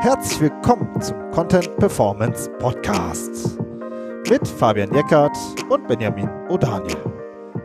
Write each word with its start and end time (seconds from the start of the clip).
Herzlich 0.00 0.40
willkommen 0.40 1.00
zum 1.00 1.30
Content 1.30 1.76
Performance 1.76 2.50
Podcast 2.58 3.58
mit 4.28 4.46
Fabian 4.48 4.92
Jeckert 4.92 5.36
und 5.70 5.86
Benjamin 5.86 6.28
O'Daniel, 6.48 6.96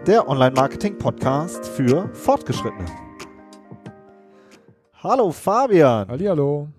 der 0.06 0.28
Online-Marketing-Podcast 0.28 1.68
für 1.68 2.10
Fortgeschrittene. 2.14 2.86
Hallo 5.02 5.32
Fabian. 5.32 6.08
Hallihallo. 6.08 6.70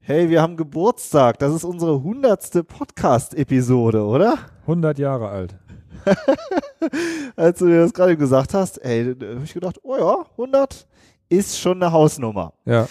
Hey, 0.00 0.28
wir 0.28 0.42
haben 0.42 0.56
Geburtstag. 0.56 1.38
Das 1.38 1.54
ist 1.54 1.64
unsere 1.64 2.02
hundertste 2.02 2.62
Podcast-Episode, 2.62 4.04
oder? 4.04 4.38
100 4.62 4.98
Jahre 4.98 5.28
alt. 5.28 5.56
Als 7.36 7.58
du 7.58 7.66
dir 7.66 7.80
das 7.80 7.92
gerade 7.92 8.16
gesagt 8.16 8.54
hast, 8.54 8.78
ey, 8.84 9.14
habe 9.14 9.40
ich 9.42 9.54
gedacht, 9.54 9.78
oh 9.82 9.96
ja, 9.96 10.26
100 10.32 10.86
ist 11.28 11.58
schon 11.58 11.82
eine 11.82 11.92
Hausnummer. 11.92 12.52
Ja. 12.64 12.86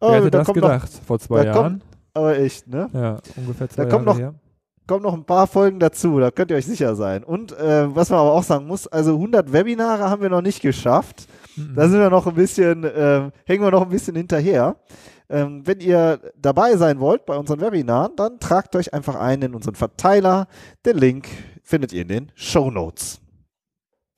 Oh, 0.00 0.08
Wer 0.10 0.16
hätte 0.18 0.30
da 0.30 0.38
das 0.38 0.46
kommt 0.46 0.56
gedacht 0.56 0.90
vor 1.06 1.18
zwei 1.18 1.44
da 1.44 1.54
Jahren? 1.54 1.72
kommt- 1.80 1.82
Aber 2.14 2.38
echt, 2.38 2.66
ne? 2.68 2.88
ja, 2.92 3.18
ungefähr 3.36 3.68
zwei 3.68 3.84
Da 3.84 3.90
kommt 3.90 4.06
Jahre 4.06 4.16
noch- 4.18 4.22
her. 4.24 4.34
kommen 4.86 5.02
noch 5.02 5.14
ein 5.14 5.24
paar 5.24 5.46
Folgen 5.46 5.80
dazu, 5.80 6.18
da 6.20 6.30
könnt 6.30 6.50
ihr 6.50 6.56
euch 6.56 6.66
sicher 6.66 6.94
sein. 6.94 7.24
Und 7.24 7.52
äh, 7.58 7.94
was 7.94 8.10
man 8.10 8.18
aber 8.20 8.32
auch 8.32 8.42
sagen 8.42 8.66
muss, 8.66 8.86
also 8.86 9.12
100 9.14 9.52
Webinare 9.52 10.10
haben 10.10 10.20
wir 10.22 10.28
noch 10.30 10.42
nicht 10.42 10.60
geschafft. 10.60 11.26
Mhm. 11.56 11.74
Da 11.74 11.88
sind 11.88 11.98
wir 12.00 12.10
noch 12.10 12.26
ein 12.26 12.34
bisschen, 12.34 12.84
ähm, 12.94 13.32
hängen 13.46 13.62
wir 13.64 13.70
noch 13.70 13.82
ein 13.82 13.88
bisschen 13.88 14.14
hinterher. 14.16 14.76
Ähm, 15.30 15.62
wenn 15.66 15.80
ihr 15.80 16.20
dabei 16.38 16.76
sein 16.76 17.00
wollt 17.00 17.24
bei 17.24 17.34
unseren 17.36 17.60
Webinaren, 17.62 18.12
dann 18.14 18.38
tragt 18.40 18.76
euch 18.76 18.92
einfach 18.92 19.14
ein 19.14 19.40
in 19.40 19.54
unseren 19.54 19.74
Verteiler. 19.74 20.48
Den 20.84 20.98
Link 20.98 21.28
findet 21.62 21.94
ihr 21.94 22.02
in 22.02 22.08
den 22.08 22.32
Show 22.34 22.70
Notes. 22.70 23.20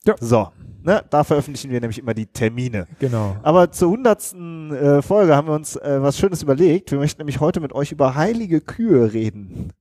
Ja. 0.06 0.14
So, 0.20 0.48
ne, 0.82 1.04
da 1.10 1.24
veröffentlichen 1.24 1.70
wir 1.70 1.80
nämlich 1.80 1.98
immer 1.98 2.14
die 2.14 2.26
Termine. 2.26 2.86
Genau. 2.98 3.36
Aber 3.42 3.70
zur 3.72 3.90
hundertsten 3.90 4.72
äh, 4.72 5.02
Folge 5.02 5.34
haben 5.36 5.48
wir 5.48 5.54
uns 5.54 5.76
äh, 5.76 5.98
was 6.00 6.18
Schönes 6.18 6.42
überlegt. 6.42 6.90
Wir 6.92 6.98
möchten 6.98 7.20
nämlich 7.20 7.40
heute 7.40 7.60
mit 7.60 7.72
euch 7.72 7.92
über 7.92 8.14
heilige 8.14 8.60
Kühe 8.60 9.12
reden. 9.12 9.72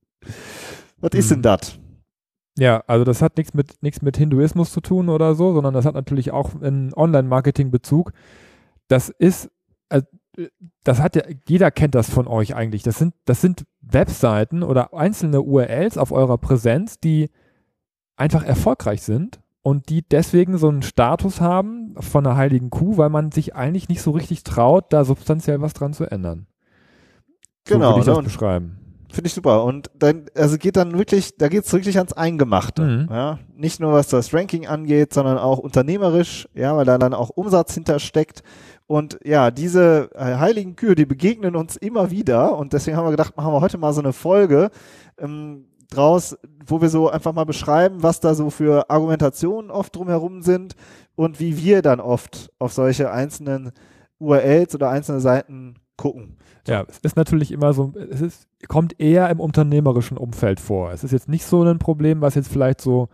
Was 0.98 1.12
ist 1.12 1.30
denn 1.30 1.38
Mhm. 1.38 1.42
das? 1.42 1.78
Ja, 2.58 2.82
also 2.86 3.04
das 3.04 3.20
hat 3.20 3.36
nichts 3.36 3.52
mit 3.52 3.82
nichts 3.82 4.00
mit 4.00 4.16
Hinduismus 4.16 4.72
zu 4.72 4.80
tun 4.80 5.08
oder 5.10 5.34
so, 5.34 5.52
sondern 5.52 5.74
das 5.74 5.84
hat 5.84 5.94
natürlich 5.94 6.30
auch 6.32 6.54
einen 6.60 6.94
Online-Marketing-Bezug. 6.94 8.12
Das 8.88 9.10
ist, 9.10 9.50
äh, 9.90 10.02
das 10.82 11.00
hat 11.00 11.16
ja, 11.16 11.22
jeder 11.46 11.70
kennt 11.70 11.94
das 11.94 12.08
von 12.08 12.26
euch 12.26 12.54
eigentlich. 12.54 12.82
Das 12.82 12.98
sind, 12.98 13.14
das 13.26 13.42
sind 13.42 13.66
Webseiten 13.82 14.62
oder 14.62 14.94
einzelne 14.94 15.42
URLs 15.42 15.98
auf 15.98 16.12
eurer 16.12 16.38
Präsenz, 16.38 16.98
die 16.98 17.30
einfach 18.16 18.42
erfolgreich 18.42 19.02
sind 19.02 19.40
und 19.66 19.88
die 19.88 20.02
deswegen 20.08 20.58
so 20.58 20.68
einen 20.68 20.82
Status 20.82 21.40
haben 21.40 21.96
von 21.98 22.24
einer 22.24 22.36
heiligen 22.36 22.70
Kuh, 22.70 22.98
weil 22.98 23.08
man 23.08 23.32
sich 23.32 23.56
eigentlich 23.56 23.88
nicht 23.88 24.00
so 24.00 24.12
richtig 24.12 24.44
traut, 24.44 24.92
da 24.92 25.02
substanziell 25.02 25.60
was 25.60 25.72
dran 25.72 25.92
zu 25.92 26.04
ändern. 26.04 26.46
So 27.66 27.74
Genau, 27.74 27.96
würde 27.96 27.98
ich 27.98 28.06
das 28.06 28.22
beschreiben. 28.22 28.78
Finde 29.10 29.26
ich 29.26 29.34
super. 29.34 29.64
Und 29.64 29.90
dann, 29.98 30.26
also 30.36 30.56
geht 30.56 30.76
dann 30.76 30.96
wirklich, 30.96 31.36
da 31.36 31.48
geht's 31.48 31.72
wirklich 31.72 31.96
ans 31.98 32.12
Eingemachte. 32.12 32.82
Mhm. 32.82 33.08
Ja? 33.10 33.40
Nicht 33.56 33.80
nur 33.80 33.92
was 33.92 34.06
das 34.06 34.32
Ranking 34.32 34.68
angeht, 34.68 35.12
sondern 35.12 35.36
auch 35.36 35.58
unternehmerisch, 35.58 36.48
ja, 36.54 36.76
weil 36.76 36.84
da 36.84 36.96
dann 36.96 37.12
auch 37.12 37.30
Umsatz 37.30 37.74
hintersteckt. 37.74 38.44
Und 38.86 39.18
ja, 39.24 39.50
diese 39.50 40.10
äh, 40.14 40.36
heiligen 40.36 40.76
Kühe, 40.76 40.94
die 40.94 41.06
begegnen 41.06 41.56
uns 41.56 41.74
immer 41.74 42.12
wieder. 42.12 42.56
Und 42.56 42.72
deswegen 42.72 42.96
haben 42.96 43.06
wir 43.06 43.10
gedacht, 43.10 43.36
machen 43.36 43.52
wir 43.52 43.60
heute 43.60 43.78
mal 43.78 43.92
so 43.92 44.00
eine 44.00 44.12
Folge 44.12 44.70
ähm, 45.18 45.64
draus, 45.88 46.36
wo 46.66 46.80
wir 46.80 46.88
so 46.88 47.10
einfach 47.10 47.32
mal 47.32 47.44
beschreiben, 47.44 48.02
was 48.02 48.20
da 48.20 48.34
so 48.34 48.50
für 48.50 48.90
Argumentationen 48.90 49.70
oft 49.70 49.94
drumherum 49.94 50.42
sind 50.42 50.74
und 51.14 51.40
wie 51.40 51.56
wir 51.56 51.82
dann 51.82 52.00
oft 52.00 52.52
auf 52.58 52.72
solche 52.72 53.10
einzelnen 53.10 53.72
URLs 54.18 54.74
oder 54.74 54.90
einzelne 54.90 55.20
Seiten 55.20 55.76
gucken. 55.96 56.36
Ja, 56.66 56.84
es 56.88 56.98
ist 56.98 57.16
natürlich 57.16 57.52
immer 57.52 57.72
so, 57.72 57.92
es 58.10 58.20
ist, 58.20 58.48
kommt 58.68 59.00
eher 59.00 59.30
im 59.30 59.40
unternehmerischen 59.40 60.18
Umfeld 60.18 60.60
vor. 60.60 60.90
Es 60.92 61.04
ist 61.04 61.12
jetzt 61.12 61.28
nicht 61.28 61.44
so 61.44 61.62
ein 61.62 61.78
Problem, 61.78 62.20
was 62.20 62.34
jetzt 62.34 62.50
vielleicht 62.50 62.80
so 62.80 63.08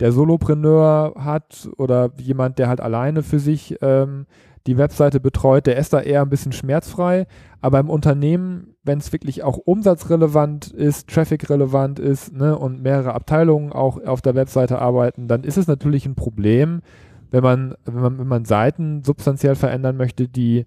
der 0.00 0.12
Solopreneur 0.12 1.14
hat 1.16 1.68
oder 1.76 2.10
jemand, 2.18 2.58
der 2.58 2.68
halt 2.68 2.80
alleine 2.80 3.22
für 3.22 3.38
sich 3.38 3.76
ähm, 3.80 4.26
die 4.68 4.76
Webseite 4.76 5.18
betreut, 5.18 5.66
der 5.66 5.78
ist 5.78 5.94
da 5.94 6.00
eher 6.00 6.20
ein 6.20 6.28
bisschen 6.28 6.52
schmerzfrei. 6.52 7.26
Aber 7.62 7.80
im 7.80 7.88
Unternehmen, 7.88 8.76
wenn 8.84 8.98
es 8.98 9.12
wirklich 9.14 9.42
auch 9.42 9.56
umsatzrelevant 9.56 10.68
ist, 10.68 11.08
traffic-relevant 11.08 11.98
ist 11.98 12.34
ne, 12.34 12.56
und 12.56 12.82
mehrere 12.82 13.14
Abteilungen 13.14 13.72
auch 13.72 14.04
auf 14.04 14.20
der 14.20 14.34
Webseite 14.34 14.78
arbeiten, 14.78 15.26
dann 15.26 15.42
ist 15.42 15.56
es 15.56 15.68
natürlich 15.68 16.04
ein 16.04 16.16
Problem, 16.16 16.82
wenn 17.30 17.42
man, 17.42 17.74
wenn 17.86 17.94
man, 18.02 18.18
wenn 18.18 18.28
man 18.28 18.44
Seiten 18.44 19.02
substanziell 19.04 19.54
verändern 19.54 19.96
möchte, 19.96 20.28
die 20.28 20.66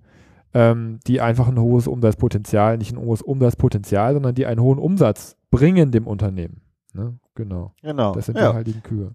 ähm, 0.53 0.99
die 1.05 1.21
einfach 1.21 1.47
ein 1.47 1.59
hohes 1.59 1.87
Umsatzpotenzial, 1.87 2.77
nicht 2.79 2.93
ein 2.93 2.99
hohes 2.99 3.21
Umsatzpotenzial, 3.21 4.13
sondern 4.13 4.35
die 4.35 4.47
einen 4.47 4.59
hohen 4.61 4.79
Umsatz 4.79 5.37
bringen 5.51 5.91
dem 5.91 6.07
Unternehmen. 6.07 6.61
Ne? 6.93 7.19
Genau. 7.35 7.73
Genau. 7.81 8.13
Das 8.13 8.25
sind 8.25 8.37
ja. 8.37 8.49
die 8.49 8.57
heiligen 8.57 8.83
Kühe. 8.83 9.11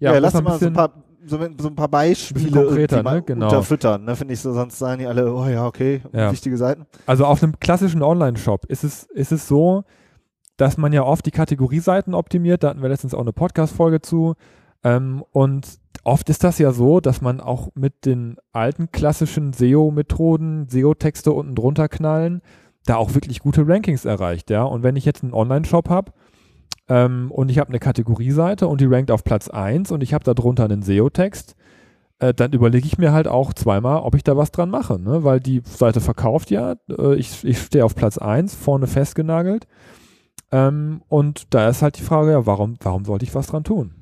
Ja, 0.00 0.14
um 0.14 0.18
lass 0.20 0.42
mal 0.42 0.58
so 0.58 0.66
ein 0.66 0.72
paar, 0.72 1.04
so, 1.26 1.38
so 1.58 1.68
ein 1.68 1.74
paar 1.74 1.88
Beispiele 1.88 2.50
konkreter, 2.50 3.02
ne? 3.02 3.22
Genau. 3.22 3.46
unterfüttern, 3.46 4.04
ne? 4.04 4.16
finde 4.16 4.34
ich 4.34 4.40
so, 4.40 4.52
sonst 4.52 4.78
sagen 4.78 5.00
die 5.00 5.06
alle, 5.06 5.32
oh 5.34 5.46
ja, 5.46 5.66
okay, 5.66 6.02
Ja. 6.12 6.32
wichtige 6.32 6.56
Seiten. 6.56 6.86
Also 7.06 7.24
auf 7.26 7.42
einem 7.42 7.58
klassischen 7.60 8.02
Online-Shop 8.02 8.66
ist 8.66 8.84
es, 8.84 9.04
ist 9.14 9.32
es 9.32 9.46
so, 9.46 9.84
dass 10.56 10.76
man 10.76 10.92
ja 10.92 11.02
oft 11.02 11.24
die 11.24 11.30
Kategorieseiten 11.30 12.14
optimiert. 12.14 12.62
Da 12.62 12.70
hatten 12.70 12.82
wir 12.82 12.88
letztens 12.88 13.14
auch 13.14 13.20
eine 13.20 13.32
Podcast-Folge 13.32 14.02
zu. 14.02 14.34
Ähm, 14.84 15.24
und 15.32 15.66
oft 16.04 16.28
ist 16.28 16.44
das 16.44 16.58
ja 16.58 16.72
so, 16.72 17.00
dass 17.00 17.20
man 17.20 17.40
auch 17.40 17.68
mit 17.74 18.04
den 18.04 18.36
alten 18.52 18.90
klassischen 18.90 19.52
SEO-Methoden, 19.52 20.68
SEO-Texte 20.68 21.32
unten 21.32 21.54
drunter 21.54 21.88
knallen, 21.88 22.42
da 22.84 22.96
auch 22.96 23.14
wirklich 23.14 23.40
gute 23.40 23.66
Rankings 23.66 24.04
erreicht. 24.04 24.50
Ja? 24.50 24.64
Und 24.64 24.82
wenn 24.82 24.96
ich 24.96 25.04
jetzt 25.04 25.22
einen 25.22 25.34
Online-Shop 25.34 25.88
habe 25.88 26.12
ähm, 26.90 27.30
und 27.30 27.50
ich 27.50 27.58
habe 27.58 27.68
eine 27.68 27.78
Kategorieseite 27.78 28.66
und 28.66 28.80
die 28.80 28.86
rankt 28.86 29.12
auf 29.12 29.22
Platz 29.22 29.48
1 29.48 29.92
und 29.92 30.02
ich 30.02 30.12
habe 30.12 30.24
da 30.24 30.34
drunter 30.34 30.64
einen 30.64 30.82
SEO-Text, 30.82 31.54
äh, 32.18 32.34
dann 32.34 32.52
überlege 32.52 32.86
ich 32.86 32.98
mir 32.98 33.12
halt 33.12 33.28
auch 33.28 33.54
zweimal, 33.54 34.02
ob 34.02 34.16
ich 34.16 34.24
da 34.24 34.36
was 34.36 34.50
dran 34.50 34.70
mache, 34.70 35.00
ne? 35.00 35.22
weil 35.22 35.38
die 35.38 35.62
Seite 35.64 36.00
verkauft 36.00 36.50
ja, 36.50 36.74
äh, 36.90 37.14
ich, 37.14 37.44
ich 37.44 37.58
stehe 37.62 37.84
auf 37.84 37.94
Platz 37.94 38.18
1, 38.18 38.56
vorne 38.56 38.88
festgenagelt 38.88 39.68
ähm, 40.50 41.02
und 41.08 41.54
da 41.54 41.68
ist 41.68 41.80
halt 41.80 41.96
die 41.96 42.02
Frage, 42.02 42.32
ja, 42.32 42.44
warum, 42.44 42.76
warum 42.82 43.04
sollte 43.04 43.24
ich 43.24 43.34
was 43.36 43.46
dran 43.46 43.62
tun? 43.62 43.94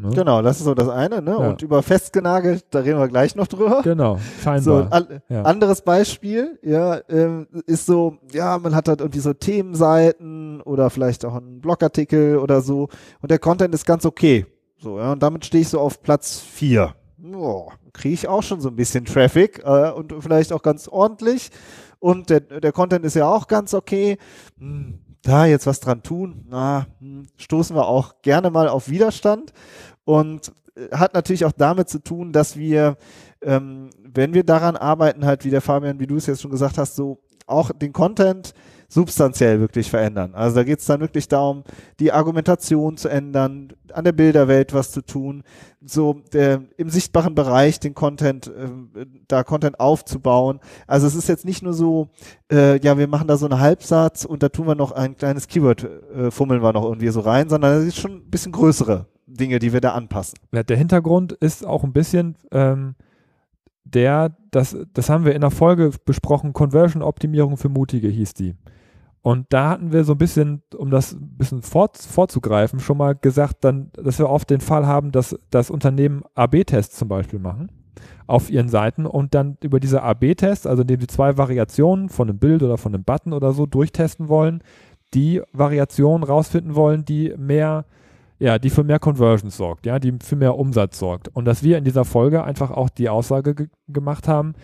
Ne? 0.00 0.10
Genau, 0.14 0.42
das 0.42 0.58
ist 0.58 0.64
so 0.64 0.74
das 0.74 0.88
eine, 0.88 1.20
ne? 1.20 1.32
Ja. 1.32 1.36
Und 1.36 1.60
über 1.62 1.82
festgenagelt, 1.82 2.66
da 2.70 2.78
reden 2.80 3.00
wir 3.00 3.08
gleich 3.08 3.34
noch 3.34 3.48
drüber. 3.48 3.82
Genau, 3.82 4.16
So, 4.16 4.22
scheinbar. 4.44 4.92
an, 4.92 5.22
ja. 5.28 5.42
anderes 5.42 5.82
Beispiel, 5.82 6.58
ja, 6.62 7.00
ähm, 7.08 7.48
ist 7.66 7.86
so, 7.86 8.18
ja, 8.32 8.58
man 8.58 8.76
hat 8.76 8.88
halt 8.88 9.00
irgendwie 9.00 9.18
so 9.18 9.32
Themenseiten 9.32 10.60
oder 10.60 10.90
vielleicht 10.90 11.24
auch 11.24 11.34
einen 11.34 11.60
Blogartikel 11.60 12.38
oder 12.38 12.60
so 12.60 12.88
und 13.20 13.30
der 13.32 13.40
Content 13.40 13.74
ist 13.74 13.86
ganz 13.86 14.06
okay. 14.06 14.46
So, 14.78 14.98
ja, 15.00 15.12
und 15.12 15.22
damit 15.22 15.44
stehe 15.44 15.62
ich 15.62 15.68
so 15.68 15.80
auf 15.80 16.00
Platz 16.00 16.38
vier. 16.38 16.94
Boah, 17.16 17.72
kriege 17.92 18.14
ich 18.14 18.28
auch 18.28 18.44
schon 18.44 18.60
so 18.60 18.68
ein 18.68 18.76
bisschen 18.76 19.04
Traffic 19.04 19.62
äh, 19.64 19.90
und 19.90 20.14
vielleicht 20.20 20.52
auch 20.52 20.62
ganz 20.62 20.86
ordentlich. 20.86 21.50
Und 21.98 22.30
der, 22.30 22.38
der 22.38 22.70
Content 22.70 23.04
ist 23.04 23.14
ja 23.14 23.28
auch 23.28 23.48
ganz 23.48 23.74
okay. 23.74 24.18
Hm, 24.58 25.00
da 25.22 25.46
jetzt 25.46 25.66
was 25.66 25.80
dran 25.80 26.02
tun, 26.02 26.46
na, 26.48 26.86
hm, 27.00 27.26
stoßen 27.36 27.74
wir 27.76 27.86
auch 27.86 28.22
gerne 28.22 28.50
mal 28.50 28.68
auf 28.68 28.88
Widerstand. 28.88 29.52
Und 30.08 30.52
äh, 30.74 30.96
hat 30.96 31.12
natürlich 31.12 31.44
auch 31.44 31.52
damit 31.52 31.90
zu 31.90 31.98
tun, 31.98 32.32
dass 32.32 32.56
wir 32.56 32.96
ähm, 33.42 33.90
wenn 34.02 34.34
wir 34.34 34.44
daran 34.44 34.76
arbeiten, 34.76 35.24
halt 35.24 35.44
wie 35.44 35.50
der 35.50 35.60
Fabian, 35.60 36.00
wie 36.00 36.06
du 36.06 36.16
es 36.16 36.26
jetzt 36.26 36.42
schon 36.42 36.50
gesagt 36.50 36.78
hast, 36.78 36.96
so 36.96 37.18
auch 37.46 37.70
den 37.70 37.92
Content 37.92 38.52
substanziell 38.88 39.60
wirklich 39.60 39.90
verändern. 39.90 40.34
Also 40.34 40.56
da 40.56 40.64
geht 40.64 40.80
es 40.80 40.86
dann 40.86 41.00
wirklich 41.00 41.28
darum, 41.28 41.62
die 42.00 42.10
Argumentation 42.10 42.96
zu 42.96 43.08
ändern, 43.08 43.68
an 43.92 44.04
der 44.04 44.12
Bilderwelt 44.12 44.72
was 44.72 44.92
zu 44.92 45.02
tun, 45.02 45.42
so 45.84 46.22
der, 46.32 46.62
im 46.78 46.88
sichtbaren 46.88 47.34
Bereich 47.34 47.80
den 47.80 47.94
Content, 47.94 48.50
ähm, 48.58 48.90
da 49.28 49.44
Content 49.44 49.78
aufzubauen. 49.78 50.60
Also 50.86 51.06
es 51.06 51.14
ist 51.14 51.28
jetzt 51.28 51.44
nicht 51.44 51.62
nur 51.62 51.74
so, 51.74 52.08
äh, 52.50 52.80
ja, 52.80 52.96
wir 52.96 53.08
machen 53.08 53.28
da 53.28 53.36
so 53.36 53.46
einen 53.46 53.60
Halbsatz 53.60 54.24
und 54.24 54.42
da 54.42 54.48
tun 54.48 54.66
wir 54.66 54.74
noch 54.74 54.92
ein 54.92 55.16
kleines 55.16 55.48
Keyword, 55.48 55.84
äh, 55.84 56.30
fummeln 56.30 56.62
wir 56.62 56.72
noch 56.72 56.84
irgendwie 56.84 57.08
so 57.08 57.20
rein, 57.20 57.48
sondern 57.50 57.80
es 57.80 57.88
ist 57.88 57.98
schon 57.98 58.12
ein 58.12 58.30
bisschen 58.30 58.52
größere 58.52 59.06
Dinge, 59.28 59.58
die 59.58 59.72
wir 59.72 59.80
da 59.80 59.92
anpassen. 59.92 60.38
Ja, 60.52 60.62
der 60.62 60.76
Hintergrund 60.76 61.32
ist 61.32 61.66
auch 61.66 61.84
ein 61.84 61.92
bisschen 61.92 62.36
ähm, 62.50 62.94
der, 63.84 64.36
das, 64.50 64.76
das 64.92 65.08
haben 65.08 65.24
wir 65.24 65.34
in 65.34 65.40
der 65.40 65.50
Folge 65.50 65.92
besprochen, 66.04 66.52
Conversion-Optimierung 66.52 67.56
für 67.56 67.68
Mutige 67.68 68.08
hieß 68.08 68.34
die. 68.34 68.54
Und 69.22 69.46
da 69.50 69.70
hatten 69.70 69.92
wir 69.92 70.04
so 70.04 70.12
ein 70.12 70.18
bisschen, 70.18 70.62
um 70.76 70.90
das 70.90 71.12
ein 71.12 71.36
bisschen 71.36 71.62
fort, 71.62 71.98
vorzugreifen, 71.98 72.80
schon 72.80 72.98
mal 72.98 73.14
gesagt, 73.14 73.64
dann, 73.64 73.90
dass 73.92 74.18
wir 74.18 74.30
oft 74.30 74.48
den 74.48 74.60
Fall 74.60 74.86
haben, 74.86 75.12
dass 75.12 75.38
das 75.50 75.70
Unternehmen 75.70 76.22
AB-Tests 76.34 76.96
zum 76.96 77.08
Beispiel 77.08 77.38
machen 77.38 77.70
auf 78.26 78.50
ihren 78.50 78.68
Seiten 78.68 79.06
und 79.06 79.34
dann 79.34 79.56
über 79.62 79.80
diese 79.80 80.02
AB-Tests, 80.02 80.66
also 80.66 80.82
indem 80.82 81.00
sie 81.00 81.06
zwei 81.06 81.36
Variationen 81.36 82.10
von 82.10 82.28
einem 82.28 82.38
Bild 82.38 82.62
oder 82.62 82.76
von 82.76 82.94
einem 82.94 83.02
Button 83.02 83.32
oder 83.32 83.52
so 83.52 83.66
durchtesten 83.66 84.28
wollen, 84.28 84.62
die 85.14 85.42
Variation 85.52 86.22
rausfinden 86.22 86.74
wollen, 86.74 87.04
die 87.04 87.34
mehr, 87.36 87.86
ja, 88.38 88.58
die 88.58 88.70
für 88.70 88.84
mehr 88.84 88.98
Conversions 88.98 89.56
sorgt, 89.56 89.86
ja, 89.86 89.98
die 89.98 90.14
für 90.22 90.36
mehr 90.36 90.56
Umsatz 90.56 90.98
sorgt. 90.98 91.28
Und 91.34 91.44
dass 91.44 91.62
wir 91.62 91.78
in 91.78 91.84
dieser 91.84 92.04
Folge 92.04 92.44
einfach 92.44 92.70
auch 92.70 92.88
die 92.88 93.08
Aussage 93.08 93.54
ge 93.54 93.68
gemacht 93.88 94.28
haben, 94.28 94.54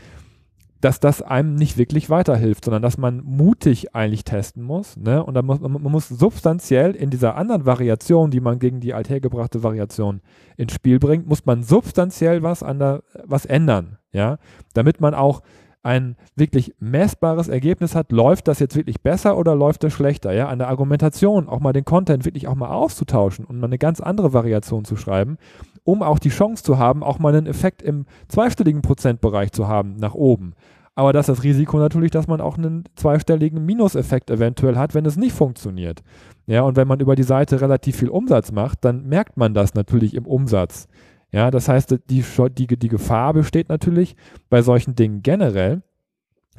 dass 0.84 1.00
das 1.00 1.22
einem 1.22 1.54
nicht 1.54 1.78
wirklich 1.78 2.10
weiterhilft, 2.10 2.66
sondern 2.66 2.82
dass 2.82 2.98
man 2.98 3.22
mutig 3.24 3.94
eigentlich 3.94 4.24
testen 4.24 4.62
muss. 4.62 4.98
Ne? 4.98 5.24
Und 5.24 5.32
dann 5.32 5.46
muss 5.46 5.58
man, 5.60 5.72
muss 5.72 6.08
substanziell 6.08 6.94
in 6.94 7.08
dieser 7.08 7.36
anderen 7.36 7.64
Variation, 7.64 8.30
die 8.30 8.40
man 8.40 8.58
gegen 8.58 8.80
die 8.80 8.92
althergebrachte 8.92 9.62
Variation 9.62 10.20
ins 10.58 10.74
Spiel 10.74 10.98
bringt, 10.98 11.26
muss 11.26 11.46
man 11.46 11.62
substanziell 11.62 12.42
was 12.42 12.62
an 12.62 12.78
der, 12.80 13.02
was 13.24 13.46
ändern, 13.46 13.96
ja, 14.12 14.36
damit 14.74 15.00
man 15.00 15.14
auch 15.14 15.40
ein 15.84 16.16
wirklich 16.34 16.74
messbares 16.80 17.48
Ergebnis 17.48 17.94
hat, 17.94 18.10
läuft 18.10 18.48
das 18.48 18.58
jetzt 18.58 18.74
wirklich 18.74 19.02
besser 19.02 19.36
oder 19.36 19.54
läuft 19.54 19.84
das 19.84 19.92
schlechter, 19.92 20.32
ja, 20.32 20.48
an 20.48 20.58
der 20.58 20.68
Argumentation 20.68 21.48
auch 21.48 21.60
mal 21.60 21.72
den 21.72 21.84
Content 21.84 22.24
wirklich 22.24 22.48
auch 22.48 22.54
mal 22.54 22.70
auszutauschen 22.70 23.44
und 23.44 23.60
mal 23.60 23.66
eine 23.66 23.78
ganz 23.78 24.00
andere 24.00 24.32
Variation 24.32 24.84
zu 24.84 24.96
schreiben, 24.96 25.36
um 25.84 26.02
auch 26.02 26.18
die 26.18 26.30
Chance 26.30 26.64
zu 26.64 26.78
haben, 26.78 27.02
auch 27.02 27.18
mal 27.18 27.34
einen 27.34 27.46
Effekt 27.46 27.82
im 27.82 28.06
zweistelligen 28.28 28.82
Prozentbereich 28.82 29.52
zu 29.52 29.68
haben, 29.68 29.96
nach 29.96 30.14
oben. 30.14 30.54
Aber 30.96 31.12
das 31.12 31.28
ist 31.28 31.38
das 31.38 31.44
Risiko 31.44 31.78
natürlich, 31.78 32.12
dass 32.12 32.28
man 32.28 32.40
auch 32.40 32.56
einen 32.56 32.84
zweistelligen 32.94 33.64
Minuseffekt 33.66 34.30
eventuell 34.30 34.76
hat, 34.76 34.94
wenn 34.94 35.04
es 35.04 35.16
nicht 35.16 35.34
funktioniert. 35.34 36.02
Ja, 36.46 36.62
und 36.62 36.76
wenn 36.76 36.88
man 36.88 37.00
über 37.00 37.16
die 37.16 37.24
Seite 37.24 37.60
relativ 37.60 37.96
viel 37.96 38.08
Umsatz 38.08 38.52
macht, 38.52 38.84
dann 38.84 39.06
merkt 39.06 39.36
man 39.36 39.54
das 39.54 39.74
natürlich 39.74 40.14
im 40.14 40.26
Umsatz. 40.26 40.88
Ja, 41.34 41.50
das 41.50 41.68
heißt, 41.68 41.90
die, 42.10 42.22
die, 42.22 42.66
die 42.78 42.88
Gefahr 42.88 43.34
besteht 43.34 43.68
natürlich 43.68 44.14
bei 44.50 44.62
solchen 44.62 44.94
Dingen 44.94 45.24
generell, 45.24 45.82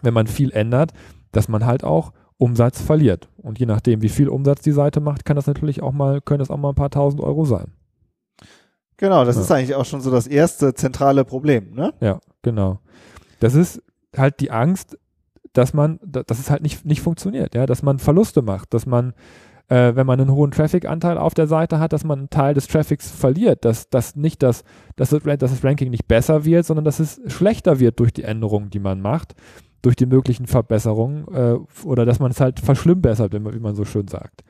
wenn 0.02 0.14
man 0.14 0.28
viel 0.28 0.52
ändert, 0.52 0.92
dass 1.32 1.48
man 1.48 1.66
halt 1.66 1.86
auch 1.86 2.12
Umsatz 2.36 2.82
verliert. 2.82 3.30
Und 3.38 3.58
je 3.58 3.68
nachdem, 3.68 4.02
wie 4.02 4.10
viel 4.10 4.28
Umsatz 4.28 4.64
die 4.64 4.74
Seite 4.74 5.00
macht, 5.00 5.24
kann 5.24 5.38
das 5.38 5.48
natürlich 5.48 5.82
auch 5.82 5.94
mal, 5.94 6.20
können 6.20 6.42
es 6.42 6.50
auch 6.50 6.58
mal 6.58 6.70
ein 6.70 6.76
paar 6.76 6.90
tausend 6.90 7.22
Euro 7.22 7.46
sein. 7.46 7.72
Genau, 8.98 9.24
das 9.24 9.38
ja. 9.38 9.44
ist 9.44 9.52
eigentlich 9.52 9.76
auch 9.76 9.86
schon 9.86 10.02
so 10.02 10.12
das 10.12 10.28
erste 10.28 10.74
zentrale 10.74 11.24
Problem, 11.24 11.74
ne? 11.74 11.94
Ja, 12.02 12.20
genau. 12.42 12.80
Das 13.40 13.56
ist 13.56 13.82
halt 14.18 14.42
die 14.42 14.52
Angst, 14.52 14.98
dass 15.54 15.74
man, 15.74 16.02
dass 16.04 16.38
es 16.38 16.50
halt 16.50 16.64
nicht, 16.64 16.86
nicht 16.86 17.02
funktioniert, 17.02 17.56
ja, 17.56 17.66
dass 17.66 17.82
man 17.82 17.98
Verluste 17.98 18.42
macht, 18.42 18.74
dass 18.74 18.86
man 18.86 19.14
äh, 19.68 19.96
wenn 19.96 20.06
man 20.06 20.20
einen 20.20 20.32
hohen 20.32 20.52
Traffic-Anteil 20.52 21.18
auf 21.18 21.34
der 21.34 21.48
Seite 21.48 21.80
hat, 21.80 21.94
dass 21.94 22.04
man 22.04 22.20
einen 22.20 22.30
Teil 22.30 22.54
des 22.54 22.68
Traffics 22.68 23.10
verliert, 23.10 23.66
dass, 23.66 23.90
dass 23.90 24.16
nicht 24.16 24.44
das, 24.44 24.64
dass 24.96 25.10
das, 25.10 25.24
dass 25.24 25.40
das 25.40 25.64
Ranking 25.64 25.90
nicht 25.90 26.08
besser 26.08 26.46
wird, 26.46 26.66
sondern 26.66 26.86
dass 26.86 27.00
es 27.00 27.20
schlechter 27.28 27.80
wird 27.80 28.00
durch 28.00 28.14
die 28.14 28.24
Änderungen, 28.24 28.70
die 28.70 28.80
man 28.80 29.02
macht, 29.02 29.36
durch 29.82 29.96
die 29.96 30.06
möglichen 30.06 30.48
Verbesserungen 30.48 31.28
äh, 31.34 31.58
oder 31.86 32.06
dass 32.06 32.20
man 32.20 32.32
es 32.32 32.42
halt 32.42 32.60
verschlimmbessert, 32.60 33.34
wie 33.34 33.60
man, 33.60 33.76
so 33.76 33.86
schön 33.86 34.08
sagt. 34.08 34.44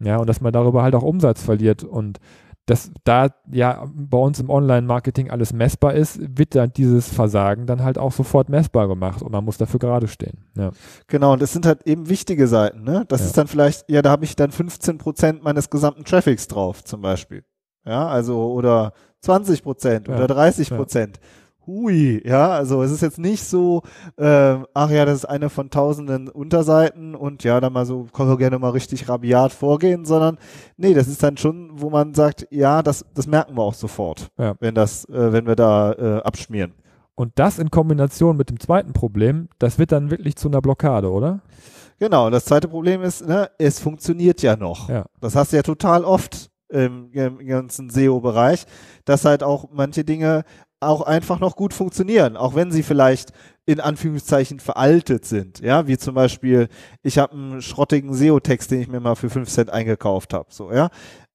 Ja, 0.00 0.16
und 0.16 0.28
dass 0.28 0.40
man 0.40 0.52
darüber 0.52 0.82
halt 0.82 0.94
auch 0.94 1.02
Umsatz 1.02 1.42
verliert 1.42 1.84
und 1.84 2.18
dass 2.66 2.92
da 3.04 3.28
ja 3.50 3.84
bei 3.92 4.18
uns 4.18 4.38
im 4.38 4.48
Online-Marketing 4.48 5.30
alles 5.30 5.52
messbar 5.52 5.94
ist, 5.94 6.20
wird 6.20 6.54
dann 6.54 6.72
dieses 6.72 7.08
Versagen 7.08 7.66
dann 7.66 7.82
halt 7.82 7.98
auch 7.98 8.12
sofort 8.12 8.48
messbar 8.48 8.86
gemacht 8.86 9.20
und 9.20 9.32
man 9.32 9.44
muss 9.44 9.58
dafür 9.58 9.80
gerade 9.80 10.06
stehen. 10.06 10.44
Ja. 10.56 10.70
Genau, 11.08 11.32
und 11.32 11.42
das 11.42 11.52
sind 11.52 11.66
halt 11.66 11.86
eben 11.86 12.08
wichtige 12.08 12.46
Seiten, 12.46 12.84
ne? 12.84 13.04
Das 13.08 13.20
ja. 13.20 13.26
ist 13.26 13.38
dann 13.38 13.48
vielleicht, 13.48 13.90
ja, 13.90 14.00
da 14.00 14.10
habe 14.10 14.24
ich 14.24 14.36
dann 14.36 14.52
15 14.52 14.98
Prozent 14.98 15.42
meines 15.42 15.70
gesamten 15.70 16.04
Traffics 16.04 16.46
drauf, 16.46 16.84
zum 16.84 17.00
Beispiel. 17.00 17.44
Ja, 17.84 18.06
also 18.06 18.52
oder 18.52 18.92
20 19.22 19.64
Prozent 19.64 20.08
ja. 20.08 20.14
oder 20.14 20.28
30 20.28 20.70
Prozent. 20.70 21.18
Ja 21.20 21.41
hui, 21.66 22.22
ja, 22.24 22.50
also 22.50 22.82
es 22.82 22.90
ist 22.90 23.02
jetzt 23.02 23.18
nicht 23.18 23.44
so, 23.44 23.82
äh, 24.16 24.56
ach 24.74 24.90
ja, 24.90 25.04
das 25.04 25.18
ist 25.18 25.24
eine 25.24 25.48
von 25.48 25.70
tausenden 25.70 26.28
Unterseiten 26.28 27.14
und 27.14 27.44
ja, 27.44 27.60
da 27.60 27.70
mal 27.70 27.86
so, 27.86 28.06
können 28.12 28.30
wir 28.30 28.36
gerne 28.36 28.58
mal 28.58 28.70
richtig 28.70 29.08
rabiat 29.08 29.52
vorgehen, 29.52 30.04
sondern 30.04 30.38
nee, 30.76 30.94
das 30.94 31.08
ist 31.08 31.22
dann 31.22 31.36
schon, 31.36 31.70
wo 31.74 31.90
man 31.90 32.14
sagt, 32.14 32.46
ja, 32.50 32.82
das, 32.82 33.04
das 33.14 33.26
merken 33.26 33.56
wir 33.56 33.62
auch 33.62 33.74
sofort, 33.74 34.30
ja. 34.38 34.54
wenn 34.60 34.74
das, 34.74 35.04
äh, 35.06 35.32
wenn 35.32 35.46
wir 35.46 35.56
da 35.56 35.92
äh, 35.92 36.22
abschmieren. 36.22 36.74
Und 37.14 37.32
das 37.36 37.58
in 37.58 37.70
Kombination 37.70 38.36
mit 38.36 38.50
dem 38.50 38.58
zweiten 38.58 38.92
Problem, 38.92 39.48
das 39.58 39.78
wird 39.78 39.92
dann 39.92 40.10
wirklich 40.10 40.36
zu 40.36 40.48
einer 40.48 40.60
Blockade, 40.60 41.10
oder? 41.10 41.42
Genau, 41.98 42.30
das 42.30 42.46
zweite 42.46 42.68
Problem 42.68 43.02
ist, 43.02 43.26
ne, 43.26 43.50
es 43.58 43.78
funktioniert 43.78 44.42
ja 44.42 44.56
noch. 44.56 44.88
Ja. 44.88 45.06
Das 45.20 45.36
hast 45.36 45.52
du 45.52 45.56
ja 45.56 45.62
total 45.62 46.04
oft 46.04 46.50
im, 46.72 47.12
im 47.12 47.46
ganzen 47.46 47.90
SEO-Bereich, 47.90 48.64
dass 49.04 49.24
halt 49.24 49.42
auch 49.42 49.68
manche 49.72 50.04
Dinge 50.04 50.44
auch 50.80 51.02
einfach 51.02 51.38
noch 51.38 51.54
gut 51.54 51.74
funktionieren, 51.74 52.36
auch 52.36 52.54
wenn 52.54 52.72
sie 52.72 52.82
vielleicht 52.82 53.32
in 53.66 53.78
Anführungszeichen 53.78 54.58
veraltet 54.58 55.24
sind. 55.24 55.60
Ja, 55.60 55.86
wie 55.86 55.96
zum 55.96 56.14
Beispiel, 56.14 56.68
ich 57.02 57.18
habe 57.18 57.34
einen 57.34 57.62
schrottigen 57.62 58.12
SEO-Text, 58.12 58.70
den 58.70 58.80
ich 58.80 58.88
mir 58.88 59.00
mal 59.00 59.14
für 59.14 59.30
5 59.30 59.48
Cent 59.48 59.70
eingekauft 59.70 60.34
habe. 60.34 60.48
So, 60.50 60.72
ja. 60.72 60.88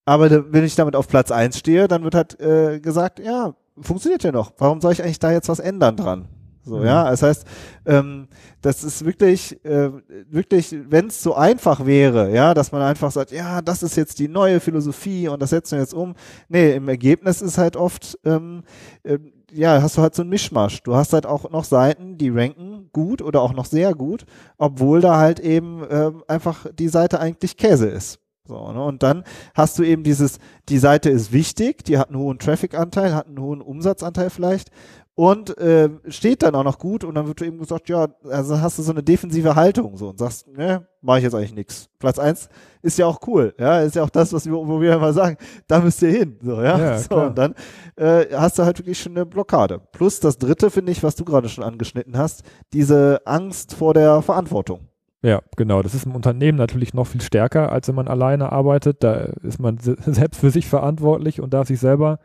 Aber 0.05 0.51
wenn 0.51 0.63
ich 0.63 0.75
damit 0.75 0.95
auf 0.95 1.07
Platz 1.07 1.31
1 1.31 1.57
stehe, 1.57 1.87
dann 1.87 2.03
wird 2.03 2.15
halt 2.15 2.39
äh, 2.39 2.79
gesagt, 2.79 3.19
ja, 3.19 3.55
funktioniert 3.79 4.23
ja 4.23 4.31
noch. 4.31 4.53
Warum 4.57 4.81
soll 4.81 4.91
ich 4.91 5.03
eigentlich 5.03 5.19
da 5.19 5.31
jetzt 5.31 5.49
was 5.49 5.59
ändern 5.59 5.95
dran? 5.95 6.27
So, 6.67 6.77
mhm. 6.77 6.85
ja, 6.85 7.09
das 7.09 7.23
heißt, 7.23 7.45
ähm, 7.85 8.27
das 8.61 8.83
ist 8.83 9.05
wirklich, 9.05 9.63
äh, 9.63 9.89
wirklich, 10.29 10.75
wenn 10.89 11.07
es 11.07 11.23
so 11.23 11.33
einfach 11.33 11.85
wäre, 11.85 12.33
ja, 12.33 12.53
dass 12.53 12.71
man 12.71 12.81
einfach 12.81 13.11
sagt, 13.11 13.31
ja, 13.31 13.61
das 13.61 13.83
ist 13.83 13.95
jetzt 13.95 14.19
die 14.19 14.27
neue 14.27 14.59
Philosophie 14.59 15.29
und 15.29 15.41
das 15.41 15.51
setzen 15.51 15.77
wir 15.77 15.81
jetzt 15.81 15.93
um. 15.93 16.15
Nee, 16.49 16.73
im 16.73 16.89
Ergebnis 16.89 17.41
ist 17.41 17.57
halt 17.57 17.77
oft, 17.77 18.19
ähm, 18.25 18.63
äh, 19.03 19.17
ja, 19.51 19.81
hast 19.81 19.97
du 19.97 20.01
halt 20.01 20.13
so 20.13 20.23
ein 20.23 20.29
Mischmasch. 20.29 20.83
Du 20.83 20.95
hast 20.95 21.13
halt 21.13 21.25
auch 21.25 21.49
noch 21.49 21.63
Seiten, 21.63 22.17
die 22.17 22.29
ranken 22.29 22.89
gut 22.91 23.21
oder 23.21 23.41
auch 23.41 23.53
noch 23.53 23.65
sehr 23.65 23.95
gut, 23.95 24.25
obwohl 24.57 24.99
da 24.99 25.17
halt 25.17 25.39
eben 25.39 25.83
äh, 25.83 26.11
einfach 26.27 26.65
die 26.77 26.89
Seite 26.89 27.21
eigentlich 27.21 27.55
Käse 27.55 27.87
ist. 27.87 28.19
So, 28.47 28.71
ne? 28.71 28.83
Und 28.83 29.03
dann 29.03 29.23
hast 29.53 29.77
du 29.77 29.83
eben 29.83 30.03
dieses, 30.03 30.39
die 30.69 30.79
Seite 30.79 31.09
ist 31.09 31.31
wichtig, 31.31 31.83
die 31.85 31.97
hat 31.97 32.09
einen 32.09 32.19
hohen 32.19 32.39
Traffic-Anteil, 32.39 33.13
hat 33.13 33.27
einen 33.27 33.39
hohen 33.39 33.61
Umsatzanteil 33.61 34.29
vielleicht 34.29 34.69
und 35.17 35.57
äh, 35.57 35.89
steht 36.09 36.43
dann 36.43 36.53
auch 36.53 36.63
noch 36.63 36.77
gut 36.77 37.03
und 37.03 37.15
dann 37.15 37.25
wird 37.25 37.41
eben 37.41 37.57
gesagt, 37.57 37.89
ja, 37.89 38.07
also 38.29 38.61
hast 38.61 38.77
du 38.77 38.83
so 38.83 38.91
eine 38.91 39.01
defensive 39.01 39.55
Haltung 39.55 39.97
so 39.97 40.09
und 40.09 40.19
sagst, 40.19 40.47
ne, 40.47 40.85
mache 41.01 41.17
ich 41.17 41.23
jetzt 41.23 41.33
eigentlich 41.33 41.55
nichts. 41.55 41.89
Platz 41.97 42.19
eins 42.19 42.49
ist 42.83 42.99
ja 42.99 43.07
auch 43.07 43.19
cool, 43.25 43.55
ja, 43.57 43.79
ist 43.79 43.95
ja 43.95 44.03
auch 44.03 44.11
das, 44.11 44.31
was 44.31 44.45
wir, 44.45 44.53
wo 44.53 44.79
wir 44.79 44.93
immer 44.93 45.13
sagen, 45.13 45.37
da 45.67 45.79
müsst 45.79 46.03
ihr 46.03 46.11
hin, 46.11 46.37
so, 46.43 46.61
ja, 46.61 46.77
ja 46.77 46.99
so, 46.99 47.15
und 47.15 47.35
dann 47.35 47.55
äh, 47.95 48.25
hast 48.31 48.59
du 48.59 48.63
halt 48.63 48.77
wirklich 48.77 48.99
schon 49.01 49.13
eine 49.13 49.25
Blockade. 49.25 49.81
Plus 49.91 50.19
das 50.19 50.37
dritte, 50.37 50.69
finde 50.69 50.91
ich, 50.91 51.01
was 51.01 51.15
du 51.15 51.25
gerade 51.25 51.49
schon 51.49 51.63
angeschnitten 51.63 52.15
hast, 52.15 52.43
diese 52.71 53.21
Angst 53.25 53.73
vor 53.73 53.95
der 53.95 54.21
Verantwortung. 54.21 54.81
Ja, 55.23 55.41
genau. 55.55 55.81
Das 55.81 55.95
ist 55.95 56.05
im 56.05 56.13
Unternehmen 56.13 56.59
natürlich 56.59 56.93
noch 56.93 57.07
viel 57.07 57.21
stärker, 57.21 57.71
als 57.71 57.87
wenn 57.87 57.95
man 57.95 58.07
alleine 58.07 58.51
arbeitet. 58.51 59.03
Da 59.03 59.15
ist 59.41 59.59
man 59.59 59.77
selbst 59.79 60.39
für 60.39 60.51
sich 60.51 60.67
verantwortlich 60.67 61.41
und 61.41 61.55
darf 61.55 61.69
sich 61.69 61.79
selber 61.79 62.19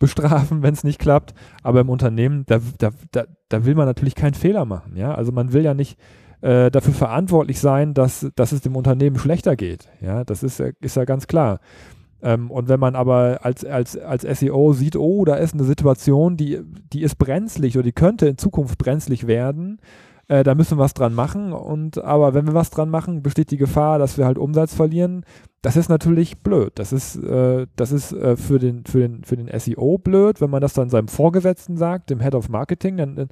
bestrafen, 0.00 0.62
wenn 0.64 0.74
es 0.74 0.82
nicht 0.82 0.98
klappt. 0.98 1.34
Aber 1.62 1.80
im 1.80 1.88
Unternehmen, 1.88 2.44
da, 2.46 2.58
da, 2.78 2.90
da, 3.12 3.24
da 3.48 3.64
will 3.64 3.76
man 3.76 3.86
natürlich 3.86 4.16
keinen 4.16 4.34
Fehler 4.34 4.64
machen. 4.64 4.96
Ja? 4.96 5.14
Also 5.14 5.30
man 5.30 5.52
will 5.52 5.62
ja 5.62 5.74
nicht 5.74 5.96
äh, 6.40 6.72
dafür 6.72 6.94
verantwortlich 6.94 7.60
sein, 7.60 7.94
dass, 7.94 8.28
dass 8.34 8.50
es 8.50 8.62
dem 8.62 8.74
Unternehmen 8.74 9.18
schlechter 9.18 9.54
geht. 9.54 9.88
Ja, 10.00 10.24
das 10.24 10.42
ist, 10.42 10.58
ist 10.58 10.96
ja 10.96 11.04
ganz 11.04 11.28
klar. 11.28 11.60
Ähm, 12.22 12.50
und 12.50 12.68
wenn 12.68 12.80
man 12.80 12.96
aber 12.96 13.40
als, 13.42 13.64
als, 13.64 13.96
als 13.96 14.22
SEO 14.22 14.72
sieht, 14.72 14.96
oh, 14.96 15.24
da 15.24 15.36
ist 15.36 15.54
eine 15.54 15.64
Situation, 15.64 16.36
die, 16.36 16.60
die 16.92 17.02
ist 17.02 17.16
brenzlig 17.16 17.76
oder 17.76 17.84
die 17.84 17.92
könnte 17.92 18.26
in 18.26 18.38
Zukunft 18.38 18.78
brenzlig 18.78 19.26
werden, 19.26 19.80
äh, 20.30 20.44
da 20.44 20.54
müssen 20.54 20.78
wir 20.78 20.84
was 20.84 20.94
dran 20.94 21.12
machen. 21.12 21.52
Und 21.52 22.02
aber 22.04 22.34
wenn 22.34 22.46
wir 22.46 22.54
was 22.54 22.70
dran 22.70 22.88
machen, 22.88 23.22
besteht 23.22 23.50
die 23.50 23.56
Gefahr, 23.56 23.98
dass 23.98 24.16
wir 24.16 24.26
halt 24.26 24.38
Umsatz 24.38 24.74
verlieren. 24.74 25.24
Das 25.60 25.76
ist 25.76 25.88
natürlich 25.88 26.38
blöd. 26.38 26.72
Das 26.76 26.92
ist, 26.92 27.16
äh, 27.16 27.66
das 27.74 27.90
ist 27.90 28.12
äh, 28.12 28.36
für, 28.36 28.60
den, 28.60 28.84
für, 28.86 29.00
den, 29.00 29.24
für 29.24 29.36
den 29.36 29.50
SEO 29.58 29.98
blöd, 29.98 30.40
wenn 30.40 30.48
man 30.48 30.62
das 30.62 30.72
dann 30.72 30.88
seinem 30.88 31.08
Vorgesetzten 31.08 31.76
sagt, 31.76 32.10
dem 32.10 32.20
Head 32.20 32.36
of 32.36 32.48
Marketing, 32.48 32.96
dann, 32.96 33.16
dann 33.16 33.28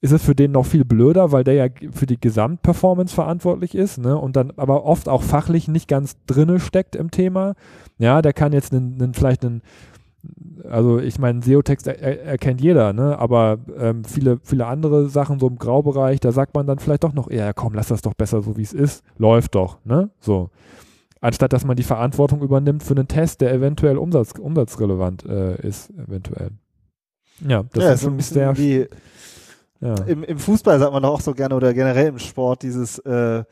ist 0.00 0.10
es 0.10 0.24
für 0.24 0.34
den 0.34 0.50
noch 0.50 0.66
viel 0.66 0.84
blöder, 0.84 1.30
weil 1.30 1.44
der 1.44 1.54
ja 1.54 1.66
für 1.92 2.06
die 2.06 2.20
Gesamtperformance 2.20 3.14
verantwortlich 3.14 3.74
ist, 3.74 3.98
ne? 3.98 4.16
Und 4.18 4.34
dann 4.34 4.50
aber 4.56 4.84
oft 4.84 5.08
auch 5.08 5.22
fachlich 5.22 5.68
nicht 5.68 5.88
ganz 5.88 6.16
drinne 6.26 6.58
steckt 6.58 6.96
im 6.96 7.10
Thema. 7.10 7.54
Ja, 7.98 8.22
der 8.22 8.32
kann 8.32 8.52
jetzt 8.52 8.72
einen, 8.72 9.00
einen 9.00 9.14
vielleicht 9.14 9.44
einen 9.44 9.62
also 10.68 10.98
ich 10.98 11.18
meine, 11.18 11.42
SEO-Text 11.42 11.86
er, 11.86 11.98
er, 11.98 12.22
erkennt 12.24 12.60
jeder, 12.60 12.92
ne? 12.92 13.18
aber 13.18 13.58
ähm, 13.78 14.04
viele, 14.04 14.38
viele 14.42 14.66
andere 14.66 15.08
Sachen 15.08 15.38
so 15.38 15.48
im 15.48 15.58
Graubereich, 15.58 16.20
da 16.20 16.32
sagt 16.32 16.54
man 16.54 16.66
dann 16.66 16.78
vielleicht 16.78 17.04
doch 17.04 17.12
noch 17.12 17.30
eher, 17.30 17.54
komm, 17.54 17.74
lass 17.74 17.88
das 17.88 18.02
doch 18.02 18.14
besser 18.14 18.42
so, 18.42 18.56
wie 18.56 18.62
es 18.62 18.72
ist, 18.72 19.04
läuft 19.16 19.54
doch, 19.54 19.78
ne? 19.84 20.10
So. 20.20 20.50
Anstatt 21.22 21.52
dass 21.52 21.66
man 21.66 21.76
die 21.76 21.82
Verantwortung 21.82 22.40
übernimmt 22.40 22.82
für 22.82 22.94
einen 22.94 23.06
Test, 23.06 23.42
der 23.42 23.52
eventuell 23.52 23.98
umsatz, 23.98 24.32
umsatzrelevant 24.38 25.26
äh, 25.26 25.60
ist, 25.66 25.90
eventuell. 25.90 26.50
Ja, 27.46 27.64
das 27.72 27.84
ja, 27.84 27.92
ist 27.92 28.02
schon 28.02 28.18
sehr. 28.20 28.56
Wie, 28.56 28.86
ja. 29.80 29.94
im, 30.06 30.24
Im 30.24 30.38
Fußball 30.38 30.78
sagt 30.78 30.92
man 30.92 31.02
doch 31.02 31.14
auch 31.14 31.20
so 31.20 31.34
gerne 31.34 31.54
oder 31.54 31.74
generell 31.74 32.08
im 32.08 32.18
Sport 32.18 32.62
dieses 32.62 32.98
äh, 33.00 33.44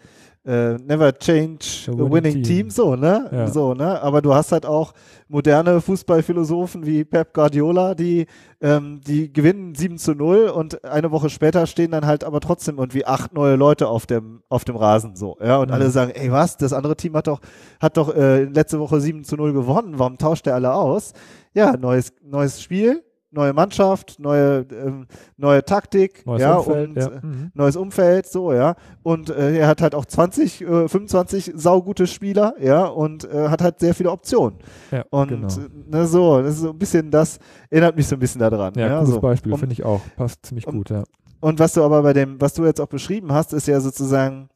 äh, 0.45 0.75
never 0.75 1.13
change 1.13 1.87
a 1.89 1.93
winning, 1.93 2.13
winning 2.13 2.35
team. 2.35 2.43
team. 2.43 2.71
so, 2.71 2.97
ne? 2.97 3.29
Ja. 3.31 3.47
So, 3.49 3.75
ne? 3.75 4.01
Aber 4.03 4.23
du 4.23 4.35
hast 4.35 4.53
halt 4.53 4.65
auch 4.65 4.93
moderne 5.29 5.81
Fußballphilosophen 5.81 6.87
wie 6.87 7.05
Pep 7.05 7.35
Guardiola, 7.35 7.95
die, 7.95 8.27
ähm, 8.61 9.01
die 9.07 9.33
gewinnen 9.33 9.75
7 9.75 9.99
zu 9.99 10.15
0 10.15 10.49
und 10.49 10.85
eine 10.85 11.11
Woche 11.11 11.29
später 11.29 11.67
stehen 11.67 11.91
dann 11.91 12.07
halt 12.07 12.25
aber 12.25 12.41
trotzdem 12.41 12.79
irgendwie 12.79 13.05
acht 13.05 13.35
neue 13.35 13.57
Leute 13.57 13.89
auf 13.89 14.07
dem, 14.07 14.43
auf 14.49 14.65
dem 14.65 14.77
Rasen, 14.77 15.17
so, 15.17 15.37
ja? 15.43 15.59
Und 15.59 15.69
mhm. 15.69 15.75
alle 15.75 15.91
sagen, 15.91 16.13
ey, 16.13 16.33
was? 16.33 16.57
Das 16.57 16.73
andere 16.73 16.97
Team 16.97 17.15
hat 17.15 17.27
doch, 17.27 17.41
hat 17.81 17.97
doch 17.97 18.15
äh, 18.15 18.45
letzte 18.45 18.81
Woche 18.81 19.01
7 19.01 19.25
zu 19.25 19.37
0 19.37 19.53
gewonnen, 19.53 19.99
warum 19.99 20.19
tauscht 20.19 20.47
der 20.47 20.55
alle 20.55 20.73
aus? 20.73 21.13
Ja, 21.53 21.77
neues, 21.77 22.13
neues 22.23 22.63
Spiel, 22.63 23.03
neue 23.31 23.53
Mannschaft, 23.53 24.19
neue, 24.19 24.65
ähm, 24.73 25.07
neue 25.37 25.63
Taktik, 25.65 26.25
Neues 26.27 26.41
ja, 26.41 26.57
Umfeld, 26.57 26.89
und 26.89 26.97
ja. 26.97 27.07
äh, 27.09 27.21
Mhm. 27.27 27.51
neues 27.55 27.77
Umfeld, 27.77 28.27
so, 28.27 28.53
ja. 28.53 28.75
Und 29.03 29.29
äh, 29.31 29.59
er 29.59 29.67
hat 29.69 29.83
halt 29.83 29.95
auch 29.95 30.07
20, 30.07 30.63
äh, 30.63 30.89
25 30.89 31.53
saugute 31.55 32.07
Spieler, 32.07 32.55
ja, 32.61 32.87
und 32.87 33.25
äh, 33.31 33.49
hat 33.49 33.61
halt 33.63 33.81
sehr 33.81 33.95
viele 33.95 34.11
Optionen. 34.11 34.59
ja 34.91 35.05
Und 35.11 35.29
genau. 35.29 35.49
äh, 35.49 35.69
ne, 35.91 36.07
so, 36.07 36.41
das 36.41 36.55
ist 36.55 36.61
so 36.61 36.71
ein 36.71 36.79
bisschen 36.79 37.11
das, 37.11 37.39
erinnert 37.71 37.97
mich 37.97 38.07
so 38.09 38.17
ein 38.17 38.19
bisschen 38.19 38.41
daran. 38.41 38.73
Ja, 38.77 38.87
Ja, 38.87 38.99
gutes 39.01 39.15
so. 39.15 39.21
Beispiel, 39.21 39.53
Und, 39.53 39.59
finde 39.59 39.73
ich 39.75 39.85
auch. 39.85 40.01
Passt 40.17 40.47
ziemlich 40.47 40.67
um- 40.67 40.77
gut, 40.79 40.91
ja. 40.91 41.05
und 41.41 41.59
was 41.59 41.75
du 41.75 41.83
aber 41.83 42.03
bei 42.03 42.15
dem, 42.15 42.41
was 42.41 42.55
du 42.55 42.65
jetzt 42.65 42.81
auch 42.81 42.87
beschrieben 42.89 43.33
hast, 43.33 43.53
ist 43.53 43.69
ja 43.69 43.79
sozusagen, 43.81 44.49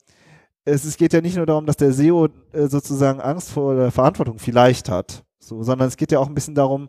es, 0.64 0.85
es 0.85 0.97
geht 0.97 1.12
ja 1.12 1.21
nicht 1.21 1.37
nur 1.37 1.45
darum, 1.47 1.67
dass 1.67 1.76
der 1.76 1.93
SEO 1.93 2.29
äh, 2.52 2.69
sozusagen 2.69 3.21
Angst 3.21 3.50
vor 3.50 3.75
der 3.75 3.91
Verantwortung 3.91 4.38
vielleicht 4.38 4.88
hat, 4.88 5.25
so, 5.41 5.62
sondern 5.62 5.88
es 5.88 5.97
geht 5.97 6.11
ja 6.12 6.21
auch 6.21 6.29
ein 6.29 6.35
bisschen 6.35 6.55
darum, 6.55 6.88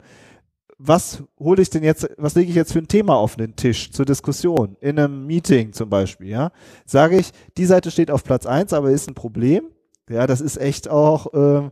was 0.85 1.23
hole 1.39 1.61
ich 1.61 1.69
denn 1.69 1.83
jetzt, 1.83 2.09
was 2.17 2.35
lege 2.35 2.49
ich 2.49 2.55
jetzt 2.55 2.73
für 2.73 2.79
ein 2.79 2.87
Thema 2.87 3.15
auf 3.15 3.35
den 3.37 3.55
Tisch 3.55 3.91
zur 3.91 4.05
Diskussion, 4.05 4.75
in 4.81 4.99
einem 4.99 5.25
Meeting 5.25 5.71
zum 5.71 5.89
Beispiel, 5.89 6.27
ja? 6.27 6.51
Sage 6.85 7.17
ich, 7.17 7.31
die 7.57 7.65
Seite 7.65 7.89
steht 7.89 8.11
auf 8.11 8.23
Platz 8.23 8.45
eins, 8.45 8.73
aber 8.73 8.91
ist 8.91 9.07
ein 9.07 9.13
Problem, 9.13 9.63
ja, 10.09 10.27
das 10.27 10.41
ist 10.41 10.57
echt 10.57 10.89
auch, 10.89 11.27
ähm, 11.33 11.71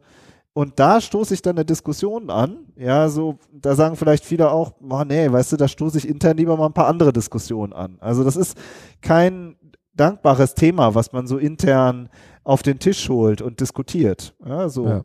und 0.54 0.80
da 0.80 1.02
stoße 1.02 1.34
ich 1.34 1.42
dann 1.42 1.58
eine 1.58 1.66
Diskussion 1.66 2.30
an, 2.30 2.66
ja, 2.78 3.10
so, 3.10 3.38
da 3.52 3.76
sagen 3.76 3.96
vielleicht 3.96 4.24
viele 4.26 4.52
auch, 4.52 4.74
oh 4.82 5.04
nee, 5.06 5.32
weißt 5.32 5.54
du, 5.54 5.58
da 5.58 5.68
stoße 5.68 5.98
ich 5.98 6.08
intern 6.08 6.38
lieber 6.38 6.56
mal 6.58 6.68
ein 6.68 6.74
paar 6.74 6.88
andere 6.88 7.14
Diskussionen 7.14 7.74
an. 7.74 7.98
Also 8.00 8.24
das 8.24 8.36
ist 8.36 8.58
kein 9.02 9.56
dankbares 9.94 10.56
Thema, 10.56 10.96
was 10.96 11.12
man 11.12 11.28
so 11.28 11.38
intern 11.38 12.10
auf 12.44 12.64
den 12.64 12.80
Tisch 12.80 13.08
holt 13.10 13.42
und 13.42 13.60
diskutiert. 13.60 14.36
Ja, 14.46 14.68
so. 14.68 14.88
Ja. 14.88 15.02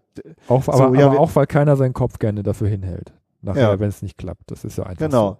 Auch, 0.48 0.64
So, 0.64 0.72
aber, 0.72 0.98
ja, 0.98 1.06
aber 1.06 1.20
auch, 1.20 1.34
weil 1.34 1.46
keiner 1.46 1.76
seinen 1.76 1.92
Kopf 1.92 2.18
gerne 2.18 2.42
dafür 2.42 2.68
hinhält. 2.68 3.12
Nachher, 3.46 3.70
Ja. 3.72 3.80
wenn 3.80 3.88
es 3.88 4.02
nicht 4.02 4.18
klappt. 4.18 4.50
Das 4.50 4.64
ist 4.64 4.76
ja 4.78 4.84
einfach 4.84 4.98
Genau. 5.04 5.38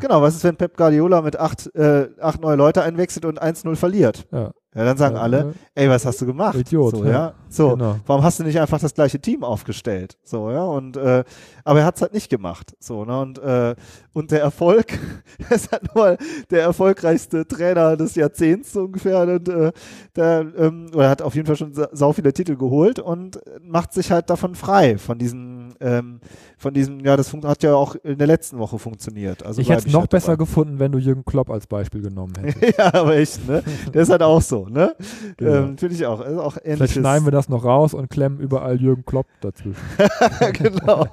Genau, 0.00 0.22
was 0.22 0.34
ist, 0.34 0.42
wenn 0.44 0.56
Pep 0.56 0.74
Guardiola 0.74 1.20
mit 1.20 1.38
acht, 1.38 1.66
äh, 1.76 2.08
acht 2.18 2.40
neue 2.40 2.56
Leute 2.56 2.82
einwechselt 2.82 3.26
und 3.26 3.42
1-0 3.42 3.76
verliert? 3.76 4.26
so. 4.30 4.36
Ja. 4.36 4.50
Ja, 4.74 4.84
dann 4.84 4.98
sagen 4.98 5.16
Ja, 5.16 5.22
alle, 5.22 5.54
ey, 5.74 5.88
was 5.88 6.04
hast 6.04 6.20
du 6.20 6.26
gemacht? 6.26 6.54
Idiot, 6.54 6.96
So, 6.96 7.04
ja. 7.06 7.10
ja. 7.10 7.32
So, 7.48 7.70
Genau. 7.70 7.96
warum 8.04 8.22
hast 8.22 8.38
du 8.40 8.44
nicht 8.44 8.60
einfach 8.60 8.78
das 8.78 8.92
gleiche 8.92 9.18
Team 9.18 9.42
aufgestellt? 9.42 10.18
So, 10.22 10.50
ja, 10.50 10.64
und 10.64 10.98
äh, 10.98 11.24
aber 11.64 11.80
er 11.80 11.86
hat 11.86 11.96
es 11.96 12.02
halt 12.02 12.12
nicht 12.12 12.28
gemacht. 12.28 12.74
So, 12.78 13.06
ne? 13.06 13.18
Und, 13.18 13.38
äh, 13.38 13.74
und 14.12 14.32
der 14.32 14.42
Erfolg, 14.42 14.88
er 15.48 15.56
ist 15.56 15.72
halt 15.72 15.94
nur 15.94 16.18
der 16.50 16.60
erfolgreichste 16.62 17.48
Trainer 17.48 17.96
des 17.96 18.16
Jahrzehnts 18.16 18.74
so 18.74 18.82
ungefähr. 18.84 19.22
Und 19.22 19.48
äh, 19.48 19.72
der, 20.14 20.44
ähm, 20.58 20.88
oder 20.94 21.08
hat 21.08 21.22
auf 21.22 21.34
jeden 21.34 21.46
Fall 21.46 21.56
schon 21.56 21.72
sa 21.72 21.88
sau 21.92 22.12
viele 22.12 22.34
Titel 22.34 22.56
geholt 22.56 22.98
und 22.98 23.40
macht 23.62 23.94
sich 23.94 24.10
halt 24.12 24.28
davon 24.28 24.54
frei, 24.54 24.98
von 24.98 25.18
diesem, 25.66 25.76
ähm, 25.80 26.20
von 26.58 26.74
diesem, 26.74 27.00
ja, 27.00 27.16
das 27.16 27.32
hat 27.32 27.62
ja 27.62 27.74
auch 27.74 27.94
in 27.96 28.18
der 28.18 28.26
letzten 28.26 28.58
Woche 28.58 28.78
funktioniert. 28.78 29.44
Also 29.44 29.60
ich 29.60 29.68
hätte 29.68 29.86
es 29.86 29.92
noch 29.92 30.06
besser 30.06 30.32
dabei. 30.32 30.44
gefunden, 30.44 30.78
wenn 30.78 30.92
du 30.92 30.98
Jürgen 30.98 31.24
Klopp 31.24 31.50
als 31.50 31.66
Beispiel 31.66 32.02
genommen 32.02 32.32
hättest. 32.40 32.78
ja, 32.78 32.94
aber 32.94 33.16
echt, 33.16 33.46
ne? 33.46 33.62
Der 33.92 34.02
ist 34.02 34.10
halt 34.10 34.22
auch 34.22 34.42
so, 34.42 34.66
ne? 34.66 34.94
Genau. 35.36 35.54
Ähm, 35.54 35.78
Finde 35.78 35.94
ich 35.94 36.06
auch. 36.06 36.20
Ist 36.20 36.38
auch 36.38 36.56
Vielleicht 36.62 36.94
schneiden 36.94 37.26
wir 37.26 37.32
das 37.32 37.48
noch 37.48 37.64
raus 37.64 37.94
und 37.94 38.10
klemmen 38.10 38.40
überall 38.40 38.80
Jürgen 38.80 39.04
Klopp 39.04 39.26
dazwischen. 39.40 39.76
genau. 40.52 41.06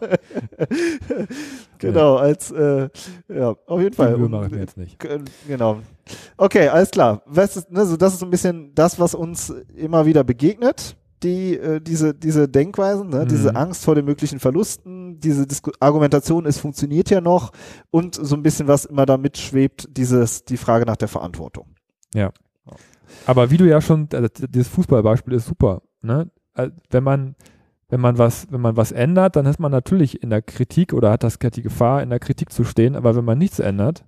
genau, 1.77 2.15
als, 2.15 2.51
äh, 2.51 2.89
ja, 3.27 3.55
auf 3.65 3.81
jeden 3.81 3.93
Fall. 3.93 4.15
Die 4.15 4.21
mache 4.21 4.45
ich 4.45 4.51
mir 4.51 4.59
jetzt 4.59 4.77
nicht. 4.77 4.97
Genau. 5.47 5.79
Okay, 6.37 6.67
alles 6.67 6.91
klar. 6.91 7.21
Was 7.25 7.55
ist, 7.57 7.71
ne, 7.71 7.85
so 7.85 7.97
das 7.97 8.13
ist 8.13 8.19
so 8.19 8.25
ein 8.25 8.29
bisschen 8.31 8.73
das, 8.75 8.99
was 8.99 9.15
uns 9.15 9.49
immer 9.75 10.05
wieder 10.05 10.23
begegnet. 10.23 10.95
Die, 11.23 11.57
äh, 11.57 11.79
diese, 11.81 12.13
diese 12.13 12.49
Denkweisen, 12.49 13.09
ne? 13.09 13.21
Mhm. 13.21 13.27
diese 13.29 13.55
Angst 13.55 13.85
vor 13.85 13.95
den 13.95 14.05
möglichen 14.05 14.39
Verlusten, 14.39 15.19
diese 15.19 15.47
Disku 15.47 15.71
Argumentation, 15.79 16.45
es 16.45 16.57
funktioniert 16.57 17.09
ja 17.09 17.21
noch 17.21 17.51
und 17.91 18.15
so 18.15 18.35
ein 18.35 18.43
bisschen 18.43 18.67
was 18.67 18.85
immer 18.85 19.05
da 19.05 19.17
mitschwebt, 19.17 19.87
dieses, 19.91 20.43
die 20.43 20.57
Frage 20.57 20.85
nach 20.85 20.97
der 20.97 21.07
Verantwortung. 21.07 21.75
Aber 23.25 23.51
wie 23.51 23.57
du 23.57 23.67
ja 23.67 23.81
schon, 23.81 24.09
also 24.13 24.27
dieses 24.49 24.67
Fußballbeispiel 24.69 25.33
ist 25.33 25.45
super. 25.45 25.81
Ne? 26.01 26.29
Äh, 26.55 26.69
Wenn 26.89 27.03
man, 27.03 27.35
wenn 27.89 28.01
man 28.01 28.17
was, 28.17 28.47
wenn 28.51 28.61
man 28.61 28.75
was 28.75 28.91
ändert, 28.91 29.35
dann 29.35 29.45
ist 29.45 29.59
man 29.59 29.71
natürlich 29.71 30.23
in 30.23 30.29
der 30.29 30.41
Kritik 30.41 30.93
oder 30.93 31.11
hat 31.11 31.23
das 31.23 31.37
die 31.39 31.61
Gefahr, 31.61 32.01
in 32.01 32.09
der 32.09 32.19
Kritik 32.19 32.51
zu 32.51 32.63
stehen. 32.63 32.95
Aber 32.95 33.15
wenn 33.15 33.25
man 33.25 33.37
nichts 33.37 33.59
ändert, 33.59 34.05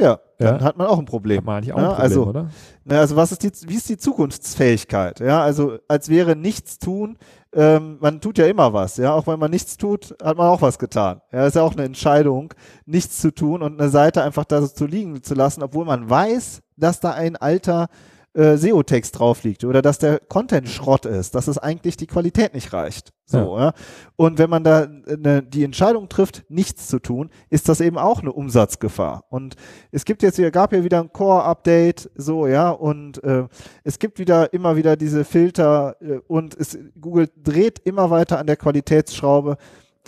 Ja, 0.00 0.18
dann 0.38 0.58
Ja. 0.58 0.64
hat 0.64 0.76
man 0.76 0.88
auch 0.88 0.98
ein 0.98 1.04
Problem. 1.04 1.38
hat 1.38 1.44
man 1.44 1.56
eigentlich 1.56 1.72
auch 1.72 1.76
ein 1.78 1.82
Ja, 1.84 1.88
Problem, 1.90 2.02
also, 2.02 2.26
oder? 2.26 2.48
Na, 2.84 2.98
also 2.98 3.14
was 3.16 3.30
ist 3.32 3.42
die, 3.44 3.52
wie 3.68 3.76
ist 3.76 3.88
die 3.88 3.96
Zukunftsfähigkeit? 3.96 5.20
Ja, 5.20 5.42
also 5.42 5.78
als 5.86 6.08
wäre 6.08 6.34
nichts 6.34 6.78
tun, 6.78 7.16
ähm, 7.54 7.98
man 8.00 8.20
tut 8.20 8.38
ja 8.38 8.46
immer 8.46 8.72
was, 8.72 8.96
ja, 8.96 9.12
auch 9.14 9.28
wenn 9.28 9.38
man 9.38 9.52
nichts 9.52 9.76
tut, 9.76 10.16
hat 10.22 10.36
man 10.36 10.48
auch 10.48 10.60
was 10.62 10.78
getan. 10.80 11.20
Ja, 11.32 11.46
ist 11.46 11.54
ja 11.54 11.62
auch 11.62 11.74
eine 11.74 11.84
Entscheidung, 11.84 12.52
nichts 12.86 13.20
zu 13.20 13.32
tun 13.32 13.62
und 13.62 13.80
eine 13.80 13.88
Seite 13.88 14.22
einfach 14.24 14.44
da 14.44 14.60
so 14.60 14.66
zu 14.68 14.86
liegen 14.86 15.22
zu 15.22 15.34
lassen, 15.34 15.62
obwohl 15.62 15.84
man 15.84 16.10
weiß, 16.10 16.60
dass 16.76 16.98
da 16.98 17.12
ein 17.12 17.36
alter 17.36 17.86
äh, 18.34 18.56
SEO-Text 18.56 19.18
drauf 19.18 19.44
liegt 19.44 19.64
oder 19.64 19.80
dass 19.80 19.98
der 19.98 20.18
Content 20.18 20.68
Schrott 20.68 21.06
ist, 21.06 21.34
dass 21.34 21.48
es 21.48 21.58
eigentlich 21.58 21.96
die 21.96 22.06
Qualität 22.06 22.54
nicht 22.54 22.72
reicht. 22.72 23.12
So, 23.26 23.58
ja. 23.58 23.72
Und 24.16 24.38
wenn 24.38 24.50
man 24.50 24.64
da 24.64 24.82
äh, 24.82 25.42
die 25.42 25.64
Entscheidung 25.64 26.08
trifft, 26.08 26.44
nichts 26.48 26.88
zu 26.88 26.98
tun, 26.98 27.30
ist 27.48 27.68
das 27.68 27.80
eben 27.80 27.96
auch 27.96 28.20
eine 28.20 28.32
Umsatzgefahr. 28.32 29.24
Und 29.30 29.56
es 29.92 30.04
gibt 30.04 30.22
jetzt 30.22 30.38
wieder, 30.38 30.50
gab 30.50 30.72
ja 30.72 30.84
wieder 30.84 31.00
ein 31.00 31.12
Core-Update, 31.12 32.10
so, 32.16 32.46
ja, 32.46 32.70
und 32.70 33.22
äh, 33.24 33.46
es 33.82 33.98
gibt 33.98 34.18
wieder 34.18 34.52
immer 34.52 34.76
wieder 34.76 34.96
diese 34.96 35.24
Filter 35.24 35.96
äh, 36.00 36.18
und 36.28 36.54
es, 36.58 36.78
Google 37.00 37.30
dreht 37.42 37.78
immer 37.78 38.10
weiter 38.10 38.38
an 38.38 38.46
der 38.46 38.56
Qualitätsschraube. 38.56 39.56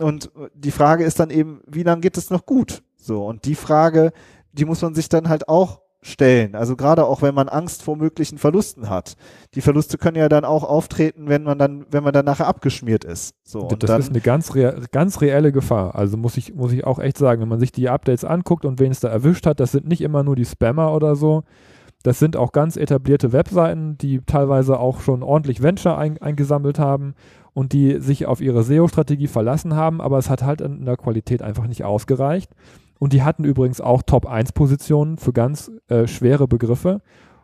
Und 0.00 0.26
äh, 0.36 0.48
die 0.54 0.70
Frage 0.70 1.04
ist 1.04 1.18
dann 1.18 1.30
eben, 1.30 1.62
wie 1.66 1.84
lange 1.84 2.02
geht 2.02 2.18
es 2.18 2.30
noch 2.30 2.44
gut? 2.44 2.82
So, 2.96 3.24
und 3.24 3.44
die 3.44 3.54
Frage, 3.54 4.12
die 4.52 4.64
muss 4.64 4.82
man 4.82 4.94
sich 4.94 5.08
dann 5.08 5.28
halt 5.28 5.48
auch 5.48 5.80
stellen. 6.06 6.54
Also 6.54 6.76
gerade 6.76 7.04
auch, 7.04 7.22
wenn 7.22 7.34
man 7.34 7.48
Angst 7.48 7.82
vor 7.82 7.96
möglichen 7.96 8.38
Verlusten 8.38 8.88
hat. 8.88 9.16
Die 9.54 9.60
Verluste 9.60 9.98
können 9.98 10.16
ja 10.16 10.28
dann 10.28 10.44
auch 10.44 10.64
auftreten, 10.64 11.28
wenn 11.28 11.42
man 11.42 11.58
dann, 11.58 11.86
wenn 11.90 12.04
man 12.04 12.12
dann 12.12 12.24
nachher 12.24 12.46
abgeschmiert 12.46 13.04
ist. 13.04 13.34
So, 13.44 13.60
und 13.60 13.82
das 13.82 13.88
dann, 13.88 14.00
ist 14.00 14.10
eine 14.10 14.20
ganz, 14.20 14.54
rea 14.54 14.74
ganz 14.92 15.20
reelle 15.20 15.52
Gefahr. 15.52 15.94
Also 15.96 16.16
muss 16.16 16.36
ich, 16.36 16.54
muss 16.54 16.72
ich 16.72 16.84
auch 16.84 16.98
echt 16.98 17.18
sagen, 17.18 17.42
wenn 17.42 17.48
man 17.48 17.60
sich 17.60 17.72
die 17.72 17.88
Updates 17.88 18.24
anguckt 18.24 18.64
und 18.64 18.78
wen 18.78 18.92
es 18.92 19.00
da 19.00 19.08
erwischt 19.08 19.46
hat, 19.46 19.60
das 19.60 19.72
sind 19.72 19.88
nicht 19.88 20.00
immer 20.00 20.22
nur 20.22 20.36
die 20.36 20.44
Spammer 20.44 20.92
oder 20.94 21.16
so. 21.16 21.42
Das 22.02 22.20
sind 22.20 22.36
auch 22.36 22.52
ganz 22.52 22.76
etablierte 22.76 23.32
Webseiten, 23.32 23.98
die 23.98 24.20
teilweise 24.20 24.78
auch 24.78 25.00
schon 25.00 25.24
ordentlich 25.24 25.60
Venture 25.60 25.98
ein, 25.98 26.18
eingesammelt 26.18 26.78
haben 26.78 27.14
und 27.52 27.72
die 27.72 28.00
sich 28.00 28.26
auf 28.26 28.40
ihre 28.40 28.62
SEO-Strategie 28.62 29.26
verlassen 29.26 29.74
haben, 29.74 30.00
aber 30.00 30.18
es 30.18 30.30
hat 30.30 30.42
halt 30.42 30.60
in 30.60 30.84
der 30.84 30.96
Qualität 30.96 31.42
einfach 31.42 31.66
nicht 31.66 31.84
ausgereicht. 31.84 32.52
Und 32.98 33.12
die 33.12 33.22
hatten 33.22 33.44
übrigens 33.44 33.80
auch 33.80 34.02
Top-1-Positionen 34.02 35.18
für 35.18 35.32
ganz 35.32 35.70
äh, 35.88 36.06
schwere 36.06 36.48
Begriffe 36.48 37.02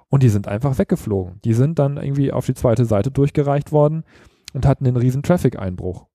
und 0.08 0.22
die 0.22 0.28
sind 0.28 0.48
einfach 0.48 0.78
weggeflogen. 0.78 1.40
Die 1.44 1.54
sind 1.54 1.78
dann 1.78 1.96
irgendwie 1.96 2.32
auf 2.32 2.46
die 2.46 2.54
zweite 2.54 2.84
Seite 2.84 3.10
durchgereicht 3.10 3.72
worden 3.72 4.04
und 4.54 4.66
hatten 4.66 4.86
einen 4.86 4.96
riesen 4.96 5.22
Traffic-Einbruch. 5.22 6.06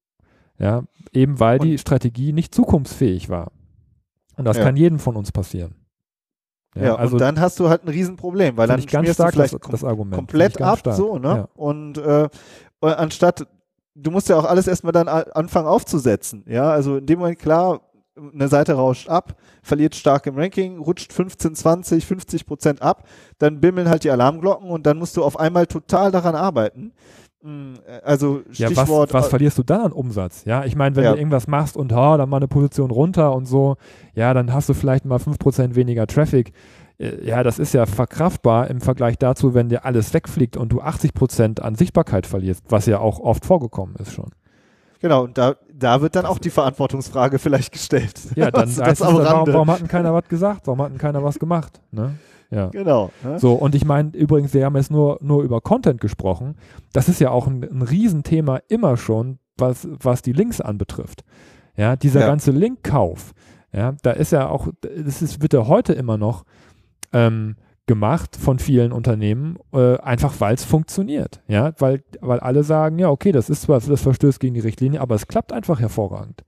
Ja, 0.60 0.84
eben 1.14 1.40
weil 1.40 1.60
die 1.60 1.78
Strategie 1.78 2.34
nicht 2.34 2.54
zukunftsfähig 2.54 3.30
war. 3.30 3.52
Und 4.38 4.46
das 4.46 4.58
Ja. 4.58 4.64
kann 4.64 4.76
jedem 4.76 4.98
von 5.00 5.16
uns 5.16 5.32
passieren. 5.32 5.76
ja, 6.76 6.96
also 6.96 7.16
und 7.16 7.22
dann 7.22 7.40
hast 7.40 7.60
du 7.60 7.70
halt 7.70 7.84
ein 7.84 7.90
Riesenproblem, 7.90 8.58
weil 8.58 8.68
dann 8.68 8.80
ich 8.80 8.88
ganz 8.88 9.08
du 9.08 9.14
stark 9.14 9.34
das, 9.36 9.50
vielleicht 9.52 9.64
kom 9.64 9.72
das 9.72 9.84
Argument. 9.84 10.16
Komplett 10.16 10.62
ab, 10.62 10.80
stark. 10.80 10.96
so, 10.96 11.18
ne? 11.18 11.28
Ja. 11.28 11.50
Und 11.56 11.98
äh, 11.98 12.28
anstatt, 12.82 13.48
du 13.96 14.12
musst 14.12 14.30
ja 14.30 14.38
auch 14.38 14.46
alles 14.46 14.68
erstmal 14.68 14.94
dann 14.94 15.08
anfangen 15.08 15.68
aufzusetzen, 15.68 16.44
ja, 16.48 16.70
also 16.70 16.98
in 16.98 17.06
dem 17.08 17.20
Moment 17.20 17.40
klar, 17.40 17.82
eine 18.34 18.48
Seite 18.48 18.74
rauscht 18.74 19.10
ab, 19.10 19.36
verliert 19.62 19.96
stark 19.96 20.26
im 20.28 20.36
Ranking, 20.38 20.80
rutscht 20.80 21.14
15, 21.14 21.56
20, 21.56 22.06
50 22.06 22.46
Prozent 22.46 22.82
ab, 22.82 23.08
dann 23.40 23.60
bimmeln 23.60 23.90
halt 23.90 24.04
die 24.04 24.12
Alarmglocken 24.12 24.70
und 24.70 24.86
dann 24.86 24.98
musst 24.98 25.18
du 25.18 25.24
auf 25.24 25.40
einmal 25.40 25.68
total 25.68 26.12
daran 26.12 26.36
arbeiten. 26.36 26.94
Mm, 27.44 27.74
Also 28.04 28.42
Ja, 28.54 28.68
Stichwort, 28.68 29.14
was, 29.14 29.22
was 29.22 29.28
äh, 29.28 29.30
verlierst 29.30 29.58
du 29.58 29.64
dann 29.64 29.82
an 29.82 29.92
Umsatz? 29.92 30.44
Ja, 30.46 30.66
ich 30.66 30.76
meine, 30.76 30.96
wenn 30.96 31.04
Ja. 31.04 31.12
du 31.14 31.18
irgendwas 31.18 31.48
machst 31.48 31.78
und 31.78 31.94
ha, 31.94 32.18
dann 32.18 32.30
mal 32.30 32.38
eine 32.38 32.48
Position 32.48 32.90
runter 32.92 33.34
und 33.36 33.46
so, 33.46 33.76
ja, 34.16 34.34
dann 34.34 34.54
hast 34.54 34.70
du 34.70 34.74
vielleicht 34.74 35.06
mal 35.06 35.20
5% 35.20 35.76
weniger 35.76 36.08
Traffic. 36.08 36.52
Äh, 37.00 37.24
Ja, 37.24 37.44
das 37.44 37.60
ist 37.60 37.74
ja 37.74 37.86
verkraftbar 37.86 38.70
im 38.72 38.82
Vergleich 38.82 39.18
dazu, 39.20 39.54
wenn 39.54 39.70
dir 39.70 39.86
alles 39.86 40.14
wegfliegt 40.16 40.58
und 40.58 40.70
du 40.74 40.82
80% 40.82 41.62
an 41.62 41.76
Sichtbarkeit 41.76 42.26
verlierst, 42.26 42.64
was 42.70 42.88
ja 42.88 43.00
auch 43.00 43.20
oft 43.20 43.46
vorgekommen 43.46 43.96
ist 43.98 44.14
schon. 44.14 44.32
Genau, 45.00 45.24
und 45.24 45.38
da, 45.38 45.56
da 45.74 46.02
wird 46.02 46.16
dann 46.16 46.26
auch 46.26 46.40
die 46.40 46.50
Verantwortungsfrage 46.50 47.40
vielleicht 47.40 47.72
gestellt. 47.72 48.14
Ja, 48.36 48.52
dann 48.52 48.74
das 48.76 49.00
es, 49.00 49.02
am 49.02 49.16
warum, 49.18 49.48
warum 49.54 49.72
hat 49.72 49.80
denn 49.80 49.88
keiner 49.88 50.14
was 50.14 50.28
gesagt? 50.28 50.68
Warum 50.68 50.82
hat 50.82 50.92
denn 50.92 50.98
keiner 50.98 51.24
was 51.24 51.40
gemacht? 51.40 51.82
Ne? 51.92 52.16
Ja. 52.50 52.68
Genau. 52.68 53.12
Ne? 53.24 53.40
So, 53.40 53.54
und 53.54 53.76
ich 53.76 53.86
meine, 53.86 54.12
übrigens, 54.12 54.54
wir 54.54 54.66
haben 54.66 54.76
jetzt 54.78 54.92
nur, 54.92 55.18
nur 55.22 55.44
über 55.44 55.60
Content 55.62 56.00
gesprochen. 56.00 56.56
Das 56.94 57.10
ist 57.10 57.20
ja 57.20 57.30
auch 57.32 57.48
ein, 57.48 57.64
ein 57.64 57.82
Riesenthema 57.82 58.60
immer 58.70 58.96
schon, 58.98 59.40
was, 59.58 59.88
was 60.02 60.22
die 60.22 60.34
Links 60.34 60.62
anbetrifft. 60.62 61.24
Ja, 61.76 61.96
dieser 61.96 62.22
Ja. 62.22 62.28
ganze 62.28 62.52
Linkkauf, 62.52 63.34
ja, 63.74 63.94
da 64.02 64.12
ist 64.12 64.32
ja 64.32 64.48
auch, 64.50 64.70
das 64.82 65.22
ist, 65.22 65.42
wird 65.42 65.54
ja 65.54 65.68
heute 65.68 65.94
immer 65.94 66.18
noch 66.18 66.44
ähm, 67.14 67.56
gemacht 67.88 68.36
von 68.36 68.60
vielen 68.60 68.92
Unternehmen, 68.92 69.58
äh, 69.74 69.98
einfach 69.98 70.40
weil 70.40 70.54
es 70.54 70.64
funktioniert. 70.64 71.42
Ja, 71.48 71.74
weil, 71.80 72.04
weil 72.22 72.40
alle 72.40 72.64
sagen, 72.64 73.00
ja, 73.00 73.10
okay, 73.10 73.32
das 73.32 73.50
ist 73.50 73.64
zwar, 73.64 73.80
das 73.80 74.02
verstößt 74.02 74.40
gegen 74.40 74.54
die 74.54 74.60
Richtlinie, 74.60 75.02
aber 75.02 75.16
es 75.16 75.28
klappt 75.28 75.54
einfach 75.54 75.80
hervorragend. 75.80 76.44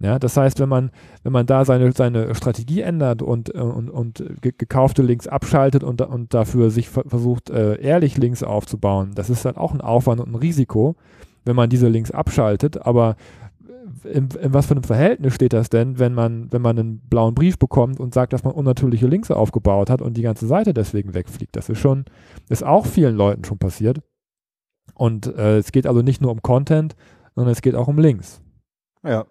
Ja, 0.00 0.18
das 0.18 0.36
heißt, 0.36 0.60
wenn 0.60 0.68
man, 0.68 0.90
wenn 1.22 1.32
man 1.32 1.46
da 1.46 1.64
seine, 1.64 1.92
seine 1.92 2.34
Strategie 2.34 2.82
ändert 2.82 3.22
und, 3.22 3.54
äh, 3.54 3.58
und, 3.58 3.88
und 3.88 4.22
gekaufte 4.42 5.02
Links 5.02 5.26
abschaltet 5.26 5.82
und, 5.82 6.02
und 6.02 6.34
dafür 6.34 6.70
sich 6.70 6.90
versucht, 6.90 7.48
äh, 7.48 7.80
ehrlich 7.80 8.18
Links 8.18 8.42
aufzubauen, 8.42 9.12
das 9.14 9.30
ist 9.30 9.44
dann 9.44 9.56
auch 9.56 9.72
ein 9.72 9.80
Aufwand 9.80 10.20
und 10.20 10.32
ein 10.32 10.34
Risiko, 10.34 10.96
wenn 11.44 11.56
man 11.56 11.70
diese 11.70 11.88
Links 11.88 12.10
abschaltet. 12.10 12.84
Aber 12.84 13.16
in, 14.04 14.28
in, 14.40 14.54
was 14.54 14.66
für 14.66 14.74
einem 14.74 14.84
Verhältnis 14.84 15.34
steht 15.34 15.52
das 15.52 15.68
denn, 15.68 15.98
wenn 15.98 16.14
man, 16.14 16.52
wenn 16.52 16.62
man 16.62 16.78
einen 16.78 17.00
blauen 17.00 17.34
Brief 17.34 17.58
bekommt 17.58 18.00
und 18.00 18.14
sagt, 18.14 18.32
dass 18.32 18.44
man 18.44 18.54
unnatürliche 18.54 19.06
Links 19.06 19.30
aufgebaut 19.30 19.90
hat 19.90 20.02
und 20.02 20.16
die 20.16 20.22
ganze 20.22 20.46
Seite 20.46 20.74
deswegen 20.74 21.14
wegfliegt? 21.14 21.56
Das 21.56 21.68
ist 21.68 21.78
schon, 21.78 22.04
ist 22.48 22.64
auch 22.64 22.86
vielen 22.86 23.16
Leuten 23.16 23.44
schon 23.44 23.58
passiert. 23.58 24.00
Und 24.94 25.26
äh, 25.26 25.58
es 25.58 25.72
geht 25.72 25.86
also 25.86 26.02
nicht 26.02 26.20
nur 26.20 26.30
um 26.30 26.42
Content, 26.42 26.94
sondern 27.34 27.52
es 27.52 27.62
geht 27.62 27.74
auch 27.74 27.88
um 27.88 27.98
Links. 27.98 28.40
Ja. 29.04 29.26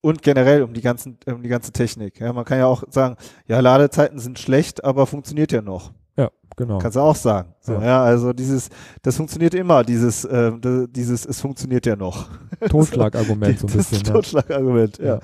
Und 0.00 0.22
generell 0.22 0.62
um 0.62 0.74
die 0.74 0.80
ganzen, 0.80 1.18
um 1.26 1.42
die 1.42 1.48
ganze 1.48 1.72
Technik. 1.72 2.20
Ja, 2.20 2.32
man 2.32 2.44
kann 2.44 2.58
ja 2.58 2.66
auch 2.66 2.84
sagen, 2.90 3.16
ja, 3.46 3.58
Ladezeiten 3.60 4.18
sind 4.18 4.38
schlecht, 4.38 4.84
aber 4.84 5.06
funktioniert 5.06 5.50
ja 5.50 5.60
noch. 5.60 5.92
Ja, 6.18 6.30
genau. 6.56 6.78
Kannst 6.78 6.96
du 6.96 7.00
auch 7.00 7.16
sagen. 7.16 7.54
So, 7.60 7.74
ja. 7.74 7.82
ja. 7.82 8.02
also 8.02 8.32
dieses, 8.32 8.68
das 9.02 9.16
funktioniert 9.16 9.54
immer, 9.54 9.84
dieses, 9.84 10.24
äh, 10.24 10.52
dieses, 10.90 11.24
es 11.24 11.40
funktioniert 11.40 11.86
ja 11.86 11.96
noch. 11.96 12.28
Totschlagargument 12.68 13.60
so 13.60 13.68
ein 13.68 13.72
bisschen. 13.72 14.02
Das 14.02 14.12
Totschlagargument, 14.12 14.98
ja. 14.98 15.06
ja. 15.06 15.20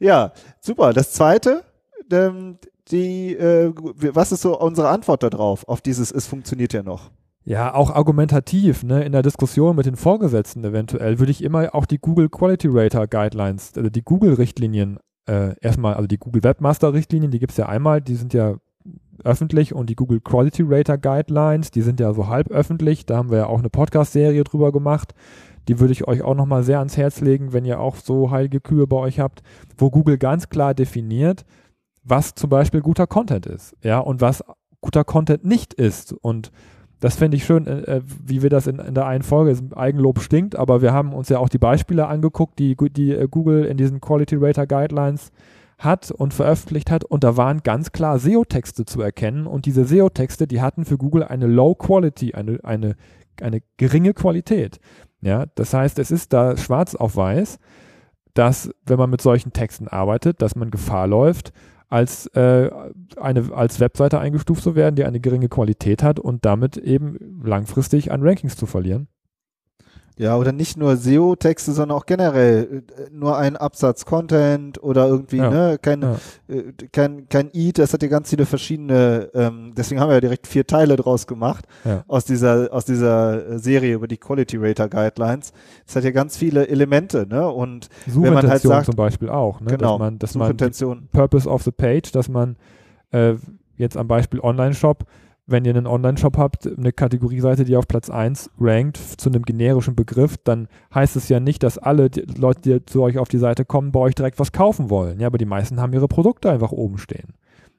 Ja, 0.00 0.32
super. 0.60 0.92
Das 0.92 1.12
zweite, 1.12 1.62
ähm, 2.10 2.58
die, 2.90 3.34
äh, 3.34 3.72
was 4.12 4.32
ist 4.32 4.42
so 4.42 4.58
unsere 4.58 4.88
Antwort 4.88 5.22
darauf, 5.22 5.66
auf 5.68 5.80
dieses, 5.80 6.10
es 6.10 6.26
funktioniert 6.26 6.72
ja 6.72 6.82
noch? 6.82 7.10
Ja, 7.44 7.74
auch 7.74 7.90
argumentativ, 7.90 8.82
ne, 8.82 9.04
in 9.04 9.12
der 9.12 9.22
Diskussion 9.22 9.74
mit 9.74 9.86
den 9.86 9.96
Vorgesetzten 9.96 10.64
eventuell, 10.64 11.18
würde 11.18 11.32
ich 11.32 11.42
immer 11.42 11.74
auch 11.74 11.86
die 11.86 11.98
Google 11.98 12.28
Quality 12.28 12.68
Rater 12.70 13.06
Guidelines, 13.06 13.72
also 13.74 13.88
die 13.88 14.02
Google-Richtlinien, 14.02 14.98
äh, 15.26 15.54
erstmal, 15.60 15.94
also 15.94 16.06
die 16.06 16.18
Google 16.18 16.42
Webmaster-Richtlinien, 16.42 17.30
die 17.30 17.38
gibt 17.38 17.52
es 17.52 17.56
ja 17.56 17.66
einmal, 17.66 18.02
die 18.02 18.16
sind 18.16 18.34
ja 18.34 18.56
öffentlich 19.24 19.74
und 19.74 19.90
die 19.90 19.96
Google 19.96 20.20
Quality 20.20 20.64
Rater 20.66 20.98
Guidelines, 20.98 21.70
die 21.70 21.82
sind 21.82 22.00
ja 22.00 22.12
so 22.14 22.28
halb 22.28 22.48
öffentlich, 22.48 23.06
da 23.06 23.16
haben 23.16 23.30
wir 23.30 23.38
ja 23.38 23.46
auch 23.46 23.58
eine 23.58 23.70
Podcast-Serie 23.70 24.44
drüber 24.44 24.72
gemacht. 24.72 25.14
Die 25.68 25.80
würde 25.80 25.92
ich 25.92 26.08
euch 26.08 26.22
auch 26.22 26.34
nochmal 26.34 26.62
sehr 26.62 26.78
ans 26.78 26.96
Herz 26.96 27.20
legen, 27.20 27.52
wenn 27.52 27.66
ihr 27.66 27.78
auch 27.78 27.96
so 27.96 28.30
heilige 28.30 28.60
Kühe 28.60 28.86
bei 28.86 28.96
euch 28.96 29.20
habt, 29.20 29.42
wo 29.76 29.90
Google 29.90 30.16
ganz 30.16 30.48
klar 30.48 30.72
definiert, 30.72 31.44
was 32.04 32.34
zum 32.34 32.48
Beispiel 32.48 32.80
guter 32.80 33.06
Content 33.06 33.44
ist, 33.46 33.76
ja, 33.82 33.98
und 33.98 34.22
was 34.22 34.42
guter 34.80 35.04
Content 35.04 35.44
nicht 35.44 35.74
ist. 35.74 36.14
Und 36.14 36.50
das 37.00 37.16
fände 37.16 37.36
ich 37.36 37.44
schön, 37.44 37.66
äh, 37.66 37.80
äh, 37.80 38.02
wie 38.24 38.42
wir 38.42 38.50
das 38.50 38.66
in, 38.66 38.78
in 38.78 38.94
der 38.94 39.06
einen 39.06 39.22
Folge, 39.22 39.56
Eigenlob 39.76 40.20
stinkt, 40.20 40.56
aber 40.56 40.82
wir 40.82 40.92
haben 40.92 41.12
uns 41.12 41.28
ja 41.28 41.38
auch 41.38 41.48
die 41.48 41.58
Beispiele 41.58 42.06
angeguckt, 42.06 42.58
die, 42.58 42.76
die 42.76 43.12
äh, 43.12 43.28
Google 43.30 43.64
in 43.64 43.76
diesen 43.76 44.00
Quality 44.00 44.36
Rater 44.36 44.66
Guidelines 44.66 45.30
hat 45.78 46.10
und 46.10 46.34
veröffentlicht 46.34 46.90
hat 46.90 47.04
und 47.04 47.24
da 47.24 47.36
waren 47.36 47.62
ganz 47.62 47.92
klar 47.92 48.18
SEO-Texte 48.18 48.84
zu 48.84 49.00
erkennen 49.00 49.46
und 49.46 49.64
diese 49.66 49.84
SEO-Texte, 49.84 50.46
die 50.46 50.60
hatten 50.60 50.84
für 50.84 50.98
Google 50.98 51.22
eine 51.22 51.46
Low 51.46 51.74
Quality, 51.74 52.34
eine, 52.34 52.58
eine, 52.64 52.96
eine 53.40 53.60
geringe 53.76 54.12
Qualität. 54.12 54.80
Ja, 55.20 55.46
das 55.54 55.74
heißt, 55.74 55.98
es 55.98 56.10
ist 56.10 56.32
da 56.32 56.56
schwarz 56.56 56.94
auf 56.94 57.16
weiß, 57.16 57.58
dass 58.34 58.70
wenn 58.86 58.98
man 58.98 59.10
mit 59.10 59.20
solchen 59.20 59.52
Texten 59.52 59.88
arbeitet, 59.88 60.42
dass 60.42 60.56
man 60.56 60.70
Gefahr 60.70 61.06
läuft, 61.06 61.52
als 61.88 62.26
äh, 62.28 62.70
eine 63.16 63.52
als 63.52 63.80
Webseite 63.80 64.20
eingestuft 64.20 64.62
zu 64.62 64.76
werden, 64.76 64.96
die 64.96 65.04
eine 65.04 65.20
geringe 65.20 65.48
Qualität 65.48 66.02
hat 66.02 66.20
und 66.20 66.44
damit 66.44 66.76
eben 66.76 67.40
langfristig 67.42 68.12
an 68.12 68.22
Rankings 68.22 68.56
zu 68.56 68.66
verlieren. 68.66 69.08
Ja, 70.18 70.36
oder 70.36 70.50
nicht 70.50 70.76
nur 70.76 70.96
SEO-Texte, 70.96 71.72
sondern 71.72 71.96
auch 71.96 72.04
generell 72.04 72.82
äh, 72.96 73.02
nur 73.12 73.38
ein 73.38 73.56
Absatz 73.56 74.04
Content 74.04 74.82
oder 74.82 75.06
irgendwie, 75.06 75.36
ja. 75.36 75.48
ne, 75.48 75.78
kein, 75.80 76.02
ja. 76.02 76.16
äh, 76.48 76.72
kein, 76.92 77.28
kein 77.28 77.50
Eat, 77.52 77.78
das 77.78 77.92
hat 77.92 78.02
ja 78.02 78.08
ganz 78.08 78.30
viele 78.30 78.44
verschiedene, 78.44 79.30
ähm, 79.32 79.72
deswegen 79.76 80.00
haben 80.00 80.08
wir 80.08 80.14
ja 80.14 80.20
direkt 80.20 80.48
vier 80.48 80.66
Teile 80.66 80.96
draus 80.96 81.28
gemacht, 81.28 81.66
ja. 81.84 82.02
aus 82.08 82.24
dieser, 82.24 82.72
aus 82.72 82.84
dieser 82.84 83.60
Serie 83.60 83.94
über 83.94 84.08
die 84.08 84.16
Quality 84.16 84.56
Rater 84.58 84.88
Guidelines. 84.88 85.52
Es 85.86 85.94
hat 85.94 86.02
ja 86.02 86.10
ganz 86.10 86.36
viele 86.36 86.66
Elemente, 86.66 87.24
ne, 87.28 87.48
und 87.48 87.88
wenn 88.06 88.34
man 88.34 88.48
halt 88.48 88.62
sagt, 88.62 88.86
zum 88.86 88.96
Beispiel 88.96 89.28
auch, 89.28 89.60
ne, 89.60 89.76
genau, 89.76 89.98
dass 89.98 90.34
man, 90.34 90.56
dass 90.56 90.80
man 90.80 91.08
Purpose 91.12 91.48
of 91.48 91.62
the 91.62 91.70
Page, 91.70 92.10
dass 92.10 92.28
man, 92.28 92.56
äh, 93.12 93.34
jetzt 93.76 93.96
am 93.96 94.08
Beispiel 94.08 94.40
Online-Shop, 94.40 95.04
wenn 95.48 95.64
ihr 95.64 95.74
einen 95.74 95.86
Online-Shop 95.86 96.36
habt, 96.36 96.66
eine 96.66 96.92
Kategorieseite, 96.92 97.64
die 97.64 97.76
auf 97.76 97.88
Platz 97.88 98.10
1 98.10 98.50
rankt 98.60 98.98
zu 98.98 99.30
einem 99.30 99.42
generischen 99.42 99.96
Begriff, 99.96 100.36
dann 100.44 100.68
heißt 100.94 101.16
es 101.16 101.30
ja 101.30 101.40
nicht, 101.40 101.62
dass 101.62 101.78
alle 101.78 102.10
die 102.10 102.20
Leute, 102.20 102.60
die 102.60 102.86
zu 102.86 103.02
euch 103.02 103.18
auf 103.18 103.28
die 103.28 103.38
Seite 103.38 103.64
kommen, 103.64 103.90
bei 103.90 104.00
euch 104.00 104.14
direkt 104.14 104.38
was 104.38 104.52
kaufen 104.52 104.90
wollen. 104.90 105.20
Ja, 105.20 105.26
aber 105.26 105.38
die 105.38 105.46
meisten 105.46 105.80
haben 105.80 105.94
ihre 105.94 106.06
Produkte 106.06 106.50
einfach 106.50 106.70
oben 106.70 106.98
stehen. 106.98 107.32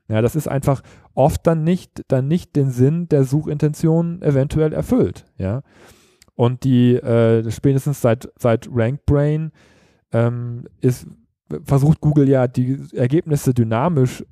Ja, 0.08 0.24
das 0.24 0.36
ist 0.36 0.48
einfach 0.48 0.82
oft 1.14 1.46
dann 1.46 1.64
nicht, 1.64 2.04
dann 2.08 2.28
nicht 2.28 2.56
den 2.56 2.72
Sinn 2.72 3.08
der 3.08 3.24
Suchintention 3.24 4.24
eventuell 4.24 4.74
erfüllt. 4.74 5.26
Ja. 5.38 5.62
Und 6.34 6.64
die, 6.64 6.96
äh, 6.96 7.50
spätestens 7.52 8.02
seit, 8.02 8.32
seit 8.36 8.68
RankBrain 8.74 9.52
ähm, 10.12 10.64
ist, 10.82 11.06
versucht 11.64 12.02
Google 12.02 12.28
ja 12.28 12.48
die 12.48 12.80
Ergebnisse 12.94 13.54
dynamisch 13.54 14.26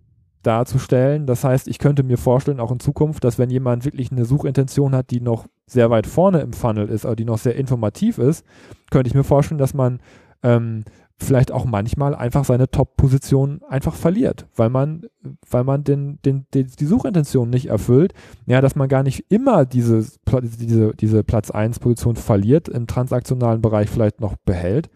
darzustellen. 0.43 1.25
Das 1.25 1.43
heißt, 1.43 1.67
ich 1.67 1.79
könnte 1.79 2.03
mir 2.03 2.17
vorstellen, 2.17 2.59
auch 2.59 2.71
in 2.71 2.79
Zukunft, 2.79 3.23
dass 3.23 3.37
wenn 3.37 3.49
jemand 3.49 3.85
wirklich 3.85 4.11
eine 4.11 4.25
Suchintention 4.25 4.95
hat, 4.95 5.09
die 5.11 5.21
noch 5.21 5.47
sehr 5.65 5.89
weit 5.89 6.07
vorne 6.07 6.39
im 6.39 6.53
Funnel 6.53 6.87
ist, 6.89 7.05
aber 7.05 7.15
die 7.15 7.25
noch 7.25 7.37
sehr 7.37 7.55
informativ 7.55 8.17
ist, 8.17 8.45
könnte 8.89 9.09
ich 9.09 9.15
mir 9.15 9.23
vorstellen, 9.23 9.57
dass 9.57 9.73
man 9.73 9.99
ähm, 10.43 10.83
vielleicht 11.19 11.51
auch 11.51 11.65
manchmal 11.65 12.13
einfach 12.13 12.45
seine 12.45 12.69
Top-Position 12.69 13.61
einfach 13.67 13.95
verliert, 13.95 14.45
weil 14.55 14.69
man, 14.69 15.07
weil 15.49 15.63
man 15.63 15.83
den, 15.83 16.19
den, 16.23 16.45
den, 16.53 16.67
die 16.79 16.85
Suchintention 16.85 17.49
nicht 17.49 17.67
erfüllt. 17.67 18.13
Ja, 18.45 18.61
dass 18.61 18.75
man 18.75 18.87
gar 18.87 19.03
nicht 19.03 19.25
immer 19.29 19.65
diese, 19.65 20.05
diese, 20.43 20.93
diese 20.93 21.23
Platz 21.23 21.49
1-Position 21.49 22.15
verliert, 22.15 22.69
im 22.69 22.85
transaktionalen 22.85 23.61
Bereich 23.61 23.89
vielleicht 23.89 24.21
noch 24.21 24.35
behält, 24.45 24.89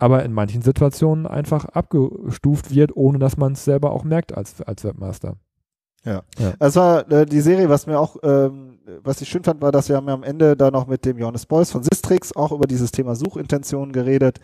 aber 0.00 0.24
in 0.24 0.32
manchen 0.32 0.62
Situationen 0.62 1.26
einfach 1.26 1.66
abgestuft 1.66 2.74
wird, 2.74 2.96
ohne 2.96 3.18
dass 3.18 3.36
man 3.36 3.52
es 3.52 3.64
selber 3.64 3.92
auch 3.92 4.02
merkt 4.02 4.36
als, 4.36 4.60
als 4.62 4.82
Webmaster. 4.84 5.36
Ja. 6.04 6.22
ja. 6.38 6.54
Das 6.58 6.76
war 6.76 7.10
äh, 7.12 7.26
die 7.26 7.42
Serie, 7.42 7.68
was 7.68 7.86
mir 7.86 7.98
auch, 8.00 8.16
ähm, 8.22 8.78
was 9.02 9.20
ich 9.20 9.28
schön 9.28 9.44
fand, 9.44 9.60
war, 9.60 9.70
dass 9.70 9.90
wir 9.90 9.96
haben 9.96 10.08
ja 10.08 10.14
am 10.14 10.22
Ende 10.22 10.56
da 10.56 10.70
noch 10.70 10.86
mit 10.86 11.04
dem 11.04 11.18
Johannes 11.18 11.44
Beuys 11.44 11.70
von 11.70 11.82
Sistrix 11.82 12.34
auch 12.34 12.52
über 12.52 12.66
dieses 12.66 12.90
Thema 12.90 13.14
Suchintentionen 13.14 13.92
geredet. 13.92 14.40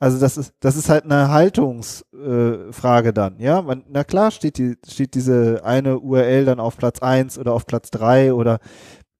Also 0.00 0.18
das 0.18 0.36
ist, 0.36 0.52
das 0.60 0.76
ist 0.76 0.88
halt 0.88 1.04
eine 1.04 1.30
Haltungsfrage 1.30 3.08
äh, 3.08 3.12
dann, 3.12 3.38
ja. 3.38 3.62
Man, 3.62 3.84
na 3.88 4.02
klar 4.02 4.32
steht 4.32 4.58
die, 4.58 4.76
steht 4.86 5.14
diese 5.14 5.64
eine 5.64 6.00
URL 6.00 6.44
dann 6.44 6.60
auf 6.60 6.76
Platz 6.76 7.00
eins 7.00 7.38
oder 7.38 7.54
auf 7.54 7.66
Platz 7.66 7.90
drei 7.90 8.34
oder 8.34 8.58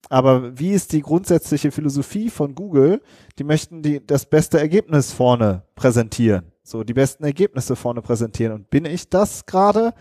aber 0.08 0.58
wie 0.58 0.70
ist 0.70 0.92
die 0.92 1.00
grundsätzliche 1.00 1.70
Philosophie 1.70 2.30
von 2.30 2.54
Google? 2.54 3.00
Die 3.38 3.44
möchten 3.44 3.82
die, 3.82 4.04
das 4.04 4.26
beste 4.26 4.58
Ergebnis 4.58 5.12
vorne 5.12 5.64
präsentieren. 5.74 6.52
So, 6.62 6.84
die 6.84 6.94
besten 6.94 7.24
Ergebnisse 7.24 7.76
vorne 7.76 8.02
präsentieren. 8.02 8.52
Und 8.52 8.70
bin 8.70 8.84
ich 8.84 9.08
das 9.08 9.46
gerade? 9.46 9.94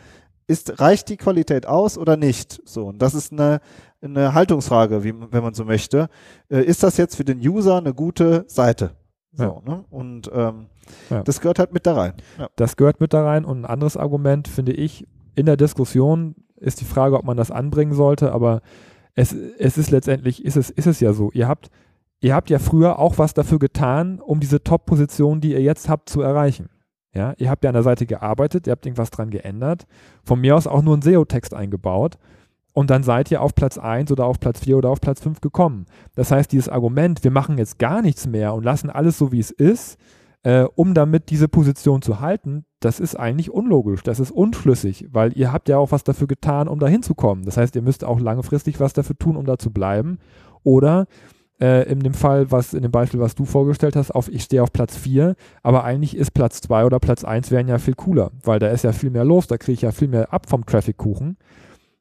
Ist, 0.48 0.80
reicht 0.80 1.10
die 1.10 1.18
Qualität 1.18 1.66
aus 1.66 1.98
oder 1.98 2.18
nicht? 2.18 2.62
So, 2.66 2.86
und 2.86 3.02
das 3.02 3.16
ist 3.16 3.32
eine, 3.32 3.62
eine 4.02 4.36
Haltungsfrage, 4.36 5.04
wie, 5.04 5.14
wenn 5.32 5.44
man 5.44 5.56
so 5.56 5.66
möchte. 5.66 6.08
Äh, 6.50 6.62
ist 6.62 6.84
das 6.84 6.98
jetzt 6.98 7.16
für 7.16 7.26
den 7.26 7.40
User 7.40 7.78
eine 7.78 7.96
gute 7.96 8.46
Seite? 8.48 8.92
So, 9.34 9.44
ja. 9.44 9.62
ne? 9.66 9.86
Und 9.90 10.30
ähm, 10.32 10.68
ja. 11.10 11.24
das 11.24 11.42
gehört 11.42 11.58
halt 11.58 11.74
mit 11.74 11.88
da 11.88 11.96
rein. 11.96 12.14
Ja. 12.38 12.48
Das 12.56 12.78
gehört 12.78 13.00
mit 13.00 13.14
da 13.14 13.24
rein. 13.24 13.44
Und 13.44 13.62
ein 13.62 13.66
anderes 13.66 13.98
Argument 13.98 14.48
finde 14.48 14.74
ich, 14.74 15.08
in 15.34 15.48
der 15.48 15.58
Diskussion 15.58 16.36
ist 16.58 16.80
die 16.80 16.86
Frage, 16.86 17.18
ob 17.18 17.26
man 17.26 17.38
das 17.38 17.50
anbringen 17.52 17.94
sollte, 17.94 18.32
aber 18.32 18.62
es, 19.16 19.34
es 19.34 19.78
ist 19.78 19.92
letztendlich, 19.92 20.44
ist 20.44 20.58
es, 20.58 20.70
ist 20.70 20.88
es 20.88 21.00
ja 21.00 21.14
so. 21.14 21.32
Ihr 21.34 21.48
habt, 21.48 21.70
ihr 22.20 22.36
habt 22.36 22.50
ja 22.50 22.60
früher 22.60 23.00
auch 23.00 23.18
was 23.18 23.34
dafür 23.34 23.60
getan, 23.60 24.20
um 24.20 24.40
diese 24.40 24.64
Top-Position, 24.64 25.42
die 25.42 25.54
ihr 25.54 25.62
jetzt 25.62 25.90
habt, 25.90 26.10
zu 26.10 26.22
erreichen. 26.22 26.70
Ja, 27.14 27.34
ihr 27.38 27.50
habt 27.50 27.64
ja 27.64 27.70
an 27.70 27.76
der 27.76 27.84
Seite 27.84 28.06
gearbeitet, 28.06 28.68
ihr 28.68 28.72
habt 28.72 28.86
irgendwas 28.86 29.10
dran 29.10 29.30
geändert, 29.30 29.88
von 30.26 30.42
mir 30.42 30.56
aus 30.56 30.68
auch 30.68 30.82
nur 30.82 30.94
einen 30.94 31.02
SEO-Text 31.02 31.54
eingebaut 31.54 32.18
und 32.74 32.90
dann 32.90 33.04
seid 33.04 33.32
ihr 33.32 33.42
auf 33.42 33.56
Platz 33.56 33.78
1 33.78 34.12
oder 34.12 34.26
auf 34.26 34.42
Platz 34.42 34.60
4 34.60 34.78
oder 34.78 34.90
auf 34.90 35.00
Platz 35.00 35.22
5 35.22 35.40
gekommen. 35.40 35.86
Das 36.16 36.30
heißt, 36.30 36.52
dieses 36.52 36.68
Argument, 36.68 37.24
wir 37.24 37.32
machen 37.32 37.58
jetzt 37.58 37.80
gar 37.80 38.02
nichts 38.02 38.28
mehr 38.28 38.54
und 38.54 38.66
lassen 38.66 38.90
alles 38.90 39.18
so, 39.18 39.32
wie 39.32 39.40
es 39.40 39.50
ist, 39.50 39.98
äh, 40.46 40.68
um 40.76 40.94
damit 40.94 41.32
diese 41.32 41.48
Position 41.48 42.04
zu 42.04 42.20
halten, 42.20 42.66
das 42.80 43.00
ist 43.00 43.16
eigentlich 43.16 43.50
unlogisch, 43.50 44.04
das 44.04 44.20
ist 44.20 44.30
unschlüssig, 44.30 45.08
weil 45.12 45.36
ihr 45.36 45.52
habt 45.52 45.68
ja 45.70 45.80
auch 45.80 45.92
was 45.92 46.04
dafür 46.04 46.28
getan, 46.28 46.68
um 46.68 46.78
da 46.78 46.88
hinzukommen. 46.88 47.46
Das 47.46 47.58
heißt, 47.58 47.76
ihr 47.76 47.82
müsst 47.82 48.04
auch 48.04 48.20
langfristig 48.20 48.80
was 48.80 48.94
dafür 48.94 49.18
tun, 49.18 49.38
um 49.38 49.46
da 49.46 49.58
zu 49.58 49.72
bleiben. 49.72 50.20
Oder 50.62 51.08
äh, 51.60 51.92
in 51.92 52.00
dem 52.02 52.14
Fall, 52.14 52.52
was 52.52 52.76
in 52.76 52.84
dem 52.84 52.92
Beispiel, 52.92 53.20
was 53.20 53.34
du 53.34 53.46
vorgestellt 53.46 53.96
hast, 53.96 54.12
auf 54.12 54.30
ich 54.30 54.44
stehe 54.44 54.62
auf 54.62 54.72
Platz 54.72 54.96
4, 54.96 55.36
aber 55.64 55.84
eigentlich 55.84 56.16
ist 56.16 56.36
Platz 56.36 56.62
2 56.62 56.86
oder 56.86 57.00
Platz 57.00 57.24
1 57.24 57.50
wären 57.50 57.68
ja 57.68 57.80
viel 57.80 57.96
cooler, 57.96 58.30
weil 58.44 58.60
da 58.60 58.68
ist 58.68 58.84
ja 58.84 58.92
viel 58.92 59.10
mehr 59.10 59.26
los, 59.26 59.48
da 59.48 59.58
kriege 59.58 59.74
ich 59.74 59.82
ja 59.82 59.92
viel 59.92 60.10
mehr 60.10 60.32
ab 60.32 60.48
vom 60.48 60.64
Traffic-Kuchen. 60.64 61.38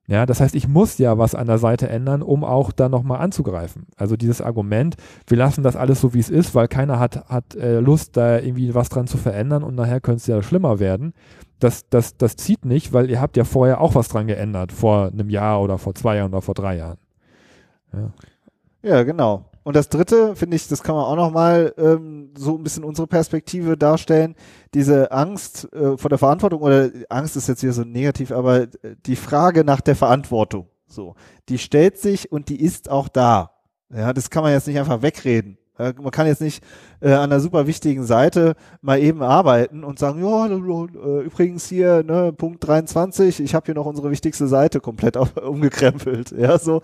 Ja, 0.06 0.26
das 0.26 0.40
heißt, 0.40 0.54
ich 0.54 0.68
muss 0.68 0.98
ja 0.98 1.16
was 1.16 1.34
an 1.34 1.46
der 1.46 1.56
Seite 1.56 1.88
ändern, 1.88 2.20
um 2.20 2.44
auch 2.44 2.72
da 2.72 2.90
nochmal 2.90 3.20
anzugreifen. 3.20 3.86
Also 3.96 4.16
dieses 4.16 4.42
Argument, 4.42 4.96
wir 5.26 5.38
lassen 5.38 5.62
das 5.62 5.76
alles 5.76 6.00
so, 6.00 6.12
wie 6.12 6.20
es 6.20 6.28
ist, 6.28 6.54
weil 6.54 6.68
keiner 6.68 6.98
hat, 6.98 7.26
hat 7.28 7.54
äh, 7.54 7.80
Lust, 7.80 8.16
da 8.18 8.38
irgendwie 8.38 8.74
was 8.74 8.90
dran 8.90 9.06
zu 9.06 9.16
verändern 9.16 9.62
und 9.62 9.74
nachher 9.74 10.00
könnte 10.00 10.18
es 10.18 10.26
ja 10.26 10.42
schlimmer 10.42 10.78
werden. 10.78 11.14
Das, 11.58 11.88
das, 11.88 12.18
das 12.18 12.36
zieht 12.36 12.66
nicht, 12.66 12.92
weil 12.92 13.08
ihr 13.08 13.20
habt 13.20 13.38
ja 13.38 13.44
vorher 13.44 13.80
auch 13.80 13.94
was 13.94 14.08
dran 14.08 14.26
geändert, 14.26 14.72
vor 14.72 15.06
einem 15.06 15.30
Jahr 15.30 15.62
oder 15.62 15.78
vor 15.78 15.94
zwei 15.94 16.16
Jahren 16.16 16.32
oder 16.32 16.42
vor 16.42 16.54
drei 16.54 16.76
Jahren. 16.76 16.98
Ja, 17.94 18.10
ja 18.82 19.02
genau. 19.04 19.46
Und 19.64 19.74
das 19.74 19.88
dritte, 19.88 20.36
finde 20.36 20.56
ich, 20.56 20.68
das 20.68 20.82
kann 20.82 20.94
man 20.94 21.04
auch 21.04 21.16
nochmal 21.16 21.74
ähm, 21.78 22.30
so 22.36 22.56
ein 22.56 22.62
bisschen 22.62 22.84
unsere 22.84 23.06
Perspektive 23.06 23.76
darstellen. 23.76 24.36
Diese 24.74 25.10
Angst 25.10 25.72
äh, 25.72 25.96
vor 25.96 26.10
der 26.10 26.18
Verantwortung 26.18 26.60
oder 26.60 26.90
Angst 27.08 27.36
ist 27.36 27.48
jetzt 27.48 27.60
hier 27.60 27.72
so 27.72 27.82
negativ, 27.82 28.30
aber 28.30 28.66
die 29.06 29.16
Frage 29.16 29.64
nach 29.64 29.80
der 29.80 29.96
Verantwortung, 29.96 30.68
so, 30.86 31.14
die 31.48 31.58
stellt 31.58 31.98
sich 31.98 32.30
und 32.30 32.50
die 32.50 32.60
ist 32.60 32.90
auch 32.90 33.08
da. 33.08 33.52
Ja, 33.92 34.12
das 34.12 34.30
kann 34.30 34.42
man 34.42 34.52
jetzt 34.52 34.66
nicht 34.66 34.78
einfach 34.78 35.02
wegreden. 35.02 35.58
Man 35.76 36.10
kann 36.12 36.28
jetzt 36.28 36.40
nicht 36.40 36.62
äh, 37.00 37.12
an 37.12 37.32
einer 37.32 37.40
super 37.40 37.66
wichtigen 37.66 38.04
Seite 38.04 38.54
mal 38.80 39.00
eben 39.00 39.22
arbeiten 39.22 39.82
und 39.82 39.98
sagen, 39.98 40.24
ja, 40.24 40.46
äh, 40.46 41.24
übrigens 41.24 41.66
hier, 41.66 42.04
ne, 42.04 42.32
Punkt 42.32 42.66
23, 42.66 43.40
ich 43.40 43.54
habe 43.56 43.66
hier 43.66 43.74
noch 43.74 43.86
unsere 43.86 44.10
wichtigste 44.10 44.46
Seite 44.46 44.78
komplett 44.78 45.16
auf, 45.16 45.36
umgekrempelt. 45.44 46.30
Ja, 46.30 46.58
so, 46.58 46.80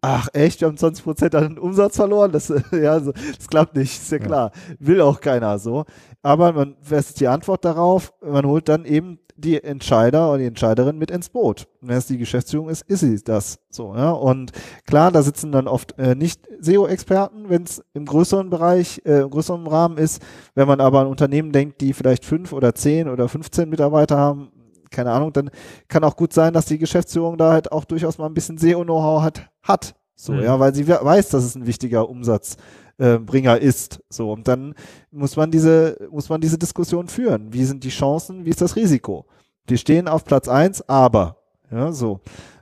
ach 0.00 0.28
echt, 0.32 0.60
wir 0.60 0.68
haben 0.68 0.76
20 0.76 1.04
Prozent 1.04 1.34
an 1.36 1.56
Umsatz 1.56 1.94
verloren, 1.94 2.32
das, 2.32 2.52
ja, 2.72 2.98
so, 2.98 3.12
das 3.12 3.46
klappt 3.48 3.76
nicht, 3.76 4.02
ist 4.02 4.10
ja 4.10 4.18
klar. 4.18 4.50
Will 4.80 5.00
auch 5.00 5.20
keiner 5.20 5.60
so. 5.60 5.84
Aber 6.22 6.52
man, 6.52 6.76
was 6.88 7.10
ist 7.10 7.20
die 7.20 7.28
Antwort 7.28 7.64
darauf? 7.64 8.12
Man 8.20 8.44
holt 8.44 8.68
dann 8.68 8.84
eben 8.84 9.20
die 9.44 9.62
Entscheider 9.62 10.32
und 10.32 10.38
die 10.38 10.46
Entscheiderin 10.46 10.98
mit 10.98 11.10
ins 11.10 11.28
Boot. 11.28 11.66
Und 11.80 11.88
wenn 11.88 11.96
es 11.96 12.06
die 12.06 12.18
Geschäftsführung 12.18 12.68
ist, 12.68 12.82
ist 12.82 13.00
sie 13.00 13.22
das 13.22 13.58
so. 13.70 13.94
Ja? 13.94 14.10
Und 14.10 14.52
klar, 14.86 15.12
da 15.12 15.22
sitzen 15.22 15.52
dann 15.52 15.68
oft 15.68 15.98
äh, 15.98 16.14
nicht 16.14 16.48
SEO-Experten, 16.60 17.48
wenn 17.48 17.64
es 17.64 17.82
im 17.94 18.06
größeren 18.06 18.50
Bereich, 18.50 19.02
äh, 19.04 19.20
im 19.20 19.30
größeren 19.30 19.66
Rahmen 19.66 19.98
ist. 19.98 20.22
Wenn 20.54 20.68
man 20.68 20.80
aber 20.80 21.00
an 21.00 21.06
Unternehmen 21.06 21.52
denkt, 21.52 21.80
die 21.80 21.92
vielleicht 21.92 22.24
fünf 22.24 22.52
oder 22.52 22.74
zehn 22.74 23.08
oder 23.08 23.28
15 23.28 23.68
Mitarbeiter 23.68 24.16
haben, 24.16 24.50
keine 24.90 25.10
Ahnung, 25.10 25.32
dann 25.32 25.50
kann 25.88 26.04
auch 26.04 26.16
gut 26.16 26.32
sein, 26.32 26.52
dass 26.52 26.66
die 26.66 26.78
Geschäftsführung 26.78 27.38
da 27.38 27.52
halt 27.52 27.72
auch 27.72 27.84
durchaus 27.84 28.18
mal 28.18 28.26
ein 28.26 28.34
bisschen 28.34 28.58
SEO-Know-how 28.58 29.22
hat, 29.22 29.50
hat. 29.62 29.94
So, 30.22 30.34
mhm. 30.34 30.44
ja, 30.44 30.60
weil 30.60 30.72
sie 30.72 30.86
weiß, 30.86 31.30
dass 31.30 31.42
es 31.42 31.56
ein 31.56 31.66
wichtiger 31.66 32.08
Umsatzbringer 32.08 33.60
äh, 33.60 33.64
ist. 33.64 34.00
So, 34.08 34.30
und 34.30 34.46
dann 34.46 34.76
muss 35.10 35.34
man 35.34 35.50
diese, 35.50 35.96
muss 36.12 36.28
man 36.28 36.40
diese 36.40 36.58
Diskussion 36.58 37.08
führen. 37.08 37.52
Wie 37.52 37.64
sind 37.64 37.82
die 37.82 37.88
Chancen? 37.88 38.44
Wie 38.44 38.50
ist 38.50 38.60
das 38.60 38.76
Risiko? 38.76 39.26
Die 39.68 39.76
stehen 39.76 40.06
auf 40.06 40.24
Platz 40.24 40.46
eins, 40.46 40.88
aber, 40.88 41.38
ja, 41.72 41.90
so. 41.90 42.20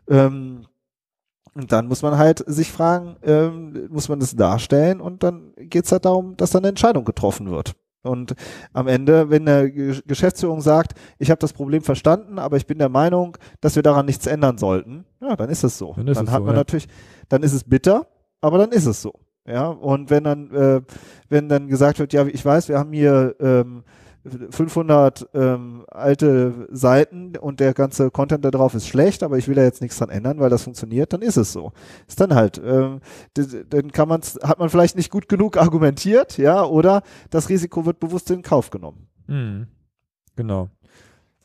Ähm, 0.09 0.63
und 1.55 1.71
dann 1.71 1.87
muss 1.87 2.01
man 2.01 2.17
halt 2.17 2.43
sich 2.47 2.73
fragen, 2.73 3.17
ähm, 3.23 3.89
muss 3.91 4.09
man 4.09 4.21
das 4.21 4.35
darstellen 4.35 5.03
und 5.03 5.23
dann 5.23 5.53
geht's 5.59 5.93
halt 5.93 6.07
darum, 6.07 6.39
dass 6.39 6.53
dann 6.53 6.63
eine 6.63 6.71
Entscheidung 6.71 7.05
getroffen 7.05 7.51
wird. 7.51 7.75
Und 8.03 8.35
am 8.73 8.89
Ende, 8.89 9.29
wenn 9.29 9.47
eine 9.47 9.71
Geschäftsführung 9.71 10.63
sagt, 10.63 10.95
ich 11.19 11.31
habe 11.31 11.39
das 11.39 11.53
Problem 11.53 11.83
verstanden, 11.83 12.39
aber 12.39 12.57
ich 12.57 12.67
bin 12.67 12.79
der 12.79 12.89
Meinung, 12.89 13.37
dass 13.61 13.77
wir 13.77 13.83
daran 13.83 14.07
nichts 14.07 14.27
ändern 14.27 14.57
sollten, 14.57 15.05
ja, 15.21 15.37
dann 15.37 15.51
ist 15.51 15.65
es 15.65 15.77
so. 15.77 15.93
Dann, 15.95 16.07
dann 16.07 16.31
hat 16.31 16.39
so, 16.39 16.45
man 16.45 16.55
ja. 16.55 16.61
natürlich, 16.61 16.89
dann 17.31 17.43
ist 17.43 17.55
es 17.55 17.65
bitter, 17.65 18.07
aber 18.43 18.59
dann 18.59 18.73
ist 18.73 18.85
es 18.85 19.01
so. 19.01 19.15
Ja, 19.47 19.69
und 19.69 20.11
wenn 20.11 20.25
dann, 20.25 20.51
äh, 20.51 20.83
wenn 21.31 21.49
dann 21.49 21.69
gesagt 21.69 21.99
wird, 21.99 22.13
ja, 22.13 22.27
ich 22.27 22.45
weiß, 22.45 22.69
wir 22.69 22.79
haben 22.79 22.93
hier 22.93 23.35
ähm, 23.41 23.85
500 24.51 25.31
ähm, 25.33 25.85
alte 25.89 26.69
Seiten 26.71 27.37
und 27.39 27.59
der 27.59 27.73
ganze 27.73 28.11
Content 28.11 28.45
da 28.45 28.51
drauf 28.51 28.75
ist 28.75 28.87
schlecht, 28.87 29.23
aber 29.23 29.39
ich 29.39 29.49
will 29.49 29.55
da 29.55 29.63
jetzt 29.63 29.81
nichts 29.81 29.97
dran 29.97 30.11
ändern, 30.11 30.41
weil 30.41 30.51
das 30.51 30.65
funktioniert, 30.65 31.13
dann 31.15 31.23
ist 31.23 31.39
es 31.39 31.53
so. 31.53 31.73
Ist 32.07 32.21
dann 32.21 32.35
halt, 32.35 32.61
ähm, 32.63 33.01
dann 33.71 33.93
kann 33.93 34.09
man 34.09 34.21
hat 34.43 34.59
man 34.59 34.69
vielleicht 34.69 34.97
nicht 34.97 35.11
gut 35.11 35.29
genug 35.29 35.57
argumentiert, 35.57 36.37
ja, 36.37 36.63
oder 36.65 37.03
das 37.31 37.49
Risiko 37.49 37.87
wird 37.87 37.99
bewusst 37.99 38.31
in 38.31 38.43
Kauf 38.43 38.69
genommen. 38.69 39.09
Mhm. 39.27 39.69
Genau. 40.37 40.69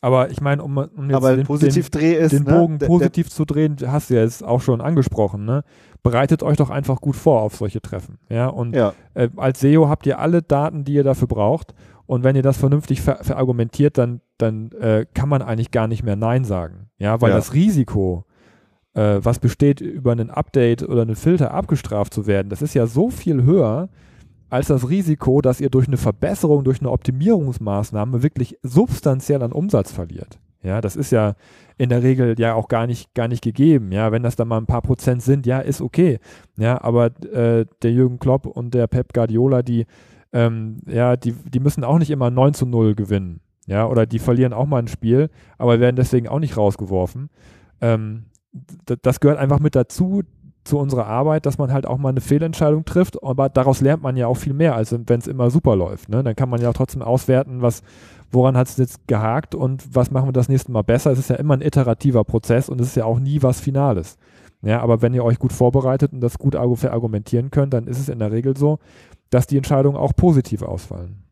Aber 0.01 0.29
ich 0.29 0.41
meine, 0.41 0.61
um, 0.61 0.77
um 0.77 1.09
jetzt 1.09 1.23
den, 1.25 1.45
positiv 1.45 1.89
den, 1.89 2.15
ist, 2.17 2.31
den 2.31 2.43
Bogen 2.43 2.77
ne? 2.77 2.85
positiv 2.85 3.29
zu 3.29 3.45
drehen, 3.45 3.77
hast 3.87 4.09
du 4.09 4.15
ja 4.15 4.21
jetzt 4.21 4.43
auch 4.43 4.61
schon 4.61 4.81
angesprochen, 4.81 5.45
ne? 5.45 5.63
Bereitet 6.03 6.43
euch 6.43 6.57
doch 6.57 6.69
einfach 6.69 7.01
gut 7.01 7.15
vor 7.15 7.41
auf 7.41 7.55
solche 7.55 7.81
Treffen. 7.81 8.19
Ja, 8.29 8.47
und 8.47 8.75
ja. 8.75 8.93
Äh, 9.15 9.29
als 9.37 9.61
SEO 9.61 9.89
habt 9.89 10.05
ihr 10.05 10.19
alle 10.19 10.43
Daten, 10.43 10.83
die 10.83 10.93
ihr 10.93 11.03
dafür 11.03 11.27
braucht. 11.27 11.73
Und 12.05 12.23
wenn 12.23 12.35
ihr 12.35 12.43
das 12.43 12.57
vernünftig 12.57 13.01
ver 13.01 13.17
verargumentiert, 13.23 13.97
dann, 13.97 14.21
dann 14.37 14.71
äh, 14.73 15.07
kann 15.13 15.29
man 15.29 15.41
eigentlich 15.41 15.71
gar 15.71 15.87
nicht 15.87 16.03
mehr 16.03 16.15
Nein 16.15 16.43
sagen. 16.43 16.89
Ja, 16.99 17.19
weil 17.21 17.31
ja. 17.31 17.37
das 17.37 17.53
Risiko, 17.53 18.25
äh, 18.93 19.19
was 19.21 19.39
besteht, 19.39 19.81
über 19.81 20.11
ein 20.11 20.29
Update 20.29 20.83
oder 20.83 21.01
einen 21.01 21.15
Filter 21.15 21.51
abgestraft 21.51 22.13
zu 22.13 22.27
werden, 22.27 22.49
das 22.49 22.61
ist 22.61 22.75
ja 22.75 22.85
so 22.85 23.09
viel 23.09 23.41
höher 23.41 23.89
als 24.55 24.67
das 24.67 24.89
Risiko, 24.89 25.41
dass 25.41 25.61
ihr 25.61 25.69
durch 25.69 25.87
eine 25.87 25.97
Verbesserung, 25.97 26.63
durch 26.63 26.79
eine 26.79 26.91
Optimierungsmaßnahme 26.91 28.23
wirklich 28.23 28.57
substanziell 28.63 29.43
an 29.43 29.51
Umsatz 29.51 29.91
verliert. 29.91 30.39
Ja, 30.63 30.81
das 30.81 30.95
ist 30.95 31.11
ja 31.11 31.35
in 31.77 31.89
der 31.89 32.01
Regel 32.01 32.39
ja 32.39 32.55
auch 32.55 32.69
gar 32.69 32.87
nicht, 32.87 33.13
gar 33.13 33.27
nicht 33.27 33.43
gegeben. 33.43 33.91
Ja, 33.91 34.11
wenn 34.11 34.23
das 34.23 34.35
dann 34.35 34.47
mal 34.47 34.57
ein 34.57 34.65
paar 34.65 34.81
Prozent 34.81 35.21
sind, 35.21 35.45
ja, 35.45 35.59
ist 35.59 35.81
okay. 35.81 36.19
Ja, 36.57 36.81
aber 36.81 37.07
äh, 37.21 37.65
der 37.81 37.91
Jürgen 37.91 38.17
Klopp 38.17 38.45
und 38.45 38.73
der 38.73 38.87
Pep 38.87 39.13
Guardiola, 39.13 39.61
die 39.61 39.85
ähm, 40.31 40.77
ja, 40.87 41.15
die, 41.17 41.33
die 41.33 41.59
müssen 41.59 41.83
auch 41.83 41.99
nicht 41.99 42.09
immer 42.09 42.31
9 42.31 42.53
zu 42.53 42.65
0 42.65 42.95
gewinnen. 42.95 43.41
Ja, 43.67 43.87
oder 43.87 44.05
die 44.05 44.19
verlieren 44.19 44.53
auch 44.53 44.67
mal 44.67 44.79
ein 44.79 44.87
Spiel, 44.87 45.29
aber 45.57 45.79
werden 45.79 45.95
deswegen 45.95 46.27
auch 46.27 46.39
nicht 46.39 46.55
rausgeworfen. 46.57 47.29
Ähm, 47.81 48.25
das 49.01 49.19
gehört 49.19 49.39
einfach 49.39 49.59
mit 49.59 49.75
dazu, 49.75 50.23
zu 50.65 50.77
unserer 50.79 51.05
Arbeit, 51.05 51.45
dass 51.45 51.57
man 51.57 51.71
halt 51.71 51.85
auch 51.85 51.97
mal 51.97 52.09
eine 52.09 52.21
Fehlentscheidung 52.21 52.85
trifft, 52.85 53.23
aber 53.23 53.49
daraus 53.49 53.81
lernt 53.81 54.03
man 54.03 54.17
ja 54.17 54.27
auch 54.27 54.37
viel 54.37 54.53
mehr, 54.53 54.75
als 54.75 54.91
wenn 54.91 55.19
es 55.19 55.27
immer 55.27 55.49
super 55.51 55.75
läuft. 55.75 56.09
Ne? 56.09 56.23
Dann 56.23 56.35
kann 56.35 56.49
man 56.49 56.59
ja 56.59 56.69
auch 56.69 56.73
trotzdem 56.73 57.03
auswerten, 57.03 57.61
was, 57.61 57.83
woran 58.31 58.57
hat 58.57 58.67
es 58.67 58.77
jetzt 58.77 59.07
gehakt 59.07 59.55
und 59.55 59.95
was 59.95 60.11
machen 60.11 60.27
wir 60.27 60.33
das 60.33 60.49
nächste 60.49 60.71
Mal 60.71 60.81
besser. 60.81 61.11
Es 61.11 61.19
ist 61.19 61.29
ja 61.29 61.35
immer 61.35 61.55
ein 61.55 61.61
iterativer 61.61 62.23
Prozess 62.23 62.67
und 62.67 62.81
es 62.81 62.87
ist 62.87 62.95
ja 62.95 63.05
auch 63.05 63.19
nie 63.19 63.43
was 63.43 63.59
Finales. 63.59 64.17
Ja, 64.63 64.81
aber 64.81 65.03
wenn 65.03 65.13
ihr 65.13 65.23
euch 65.23 65.37
gut 65.37 65.53
vorbereitet 65.53 66.11
und 66.11 66.21
das 66.21 66.39
gut 66.39 66.55
argumentieren 66.55 67.51
könnt, 67.51 67.73
dann 67.73 67.85
ist 67.85 67.99
es 67.99 68.09
in 68.09 68.17
der 68.17 68.31
Regel 68.31 68.57
so, 68.57 68.79
dass 69.29 69.45
die 69.45 69.57
Entscheidungen 69.57 69.97
auch 69.97 70.13
positiv 70.15 70.63
ausfallen. 70.63 71.23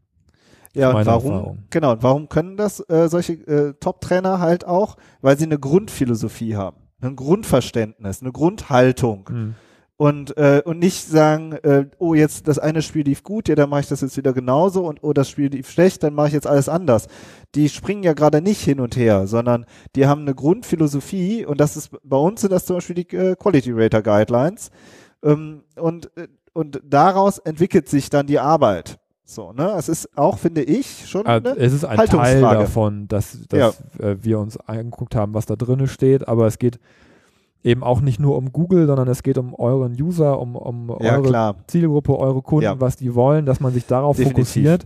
Ja, 0.76 0.92
und 0.92 1.06
warum, 1.06 1.32
Erfahrung. 1.32 1.58
genau, 1.70 1.92
und 1.94 2.04
warum 2.04 2.30
können 2.30 2.58
das 2.58 2.80
äh, 2.90 3.08
solche 3.08 3.34
äh, 3.34 3.74
Top-Trainer 3.80 4.40
halt 4.40 4.66
auch? 4.66 4.98
Weil 5.22 5.38
sie 5.38 5.46
eine 5.46 5.60
Grundphilosophie 5.60 6.56
haben, 6.56 6.78
ein 7.04 7.16
Grundverständnis, 7.16 8.22
eine 8.22 8.32
Grundhaltung. 8.32 9.30
Mhm. 9.30 9.56
Und, 9.96 10.36
äh, 10.38 10.62
und 10.66 10.80
nicht 10.80 11.08
sagen, 11.08 11.54
äh, 11.54 11.86
oh, 12.00 12.14
jetzt 12.14 12.48
das 12.48 12.58
eine 12.58 12.82
Spiel 12.82 13.06
lief 13.06 13.24
gut, 13.24 13.48
ja, 13.48 13.56
dann 13.56 13.70
mache 13.70 13.82
ich 13.82 13.88
das 13.88 14.02
jetzt 14.02 14.18
wieder 14.18 14.34
genauso 14.34 14.88
und 14.88 15.04
oh, 15.04 15.14
das 15.14 15.30
Spiel 15.30 15.50
lief 15.50 15.70
schlecht, 15.70 16.02
dann 16.02 16.16
mache 16.16 16.28
ich 16.28 16.34
jetzt 16.34 16.48
alles 16.48 16.68
anders. 16.68 17.08
Die 17.54 17.70
springen 17.70 18.04
ja 18.04 18.14
gerade 18.14 18.42
nicht 18.42 18.62
hin 18.62 18.80
und 18.80 18.98
her, 18.98 19.28
sondern 19.28 19.66
die 19.96 20.08
haben 20.08 20.22
eine 20.22 20.34
Grundphilosophie 20.34 21.46
und 21.46 21.62
das 21.62 21.78
ist 21.78 21.92
bei 22.04 22.18
uns 22.18 22.42
sind 22.42 22.52
das 22.52 22.66
zum 22.66 22.78
Beispiel 22.78 22.96
die 22.96 23.16
äh, 23.16 23.36
Quality 23.36 23.72
Rater 23.72 24.02
Guidelines. 24.02 24.72
Ähm, 25.24 25.64
und 25.76 26.12
äh, 26.18 26.28
und 26.54 26.82
daraus 26.86 27.40
entwickelt 27.40 27.90
sich 27.90 28.10
dann 28.10 28.28
die 28.28 28.40
Arbeit. 28.40 29.00
So, 29.34 29.52
ne? 29.52 29.74
Es 29.78 29.90
ist 29.90 30.18
auch, 30.18 30.38
finde 30.38 30.64
ich, 30.64 31.10
schon 31.10 31.26
also, 31.26 31.50
eine 31.50 31.60
Es 31.60 31.74
ist 31.74 31.86
ein 31.86 31.98
Teil 32.08 32.42
davon, 32.42 33.08
dass, 33.08 33.40
dass 33.48 33.84
ja. 34.00 34.06
äh, 34.06 34.24
wir 34.24 34.40
uns 34.40 34.58
angeguckt 34.58 35.16
haben, 35.16 35.34
was 35.34 35.46
da 35.46 35.56
drin 35.56 35.88
steht, 35.88 36.28
aber 36.28 36.48
es 36.48 36.60
geht 36.60 36.80
eben 37.64 37.84
auch 37.84 38.02
nicht 38.02 38.20
nur 38.20 38.38
um 38.38 38.52
Google, 38.52 38.88
sondern 38.88 39.08
es 39.08 39.24
geht 39.24 39.38
um 39.38 39.54
euren 39.54 39.94
User, 40.00 40.40
um, 40.40 40.56
um 40.56 40.90
ja, 41.02 41.16
eure 41.16 41.24
klar. 41.24 41.56
Zielgruppe, 41.68 42.18
eure 42.18 42.42
Kunden, 42.42 42.66
ja. 42.66 42.80
was 42.80 42.98
die 42.98 43.16
wollen, 43.16 43.46
dass 43.46 43.60
man 43.60 43.74
sich 43.74 43.86
darauf 43.86 44.18
Definitiv. 44.18 44.48
fokussiert. 44.48 44.86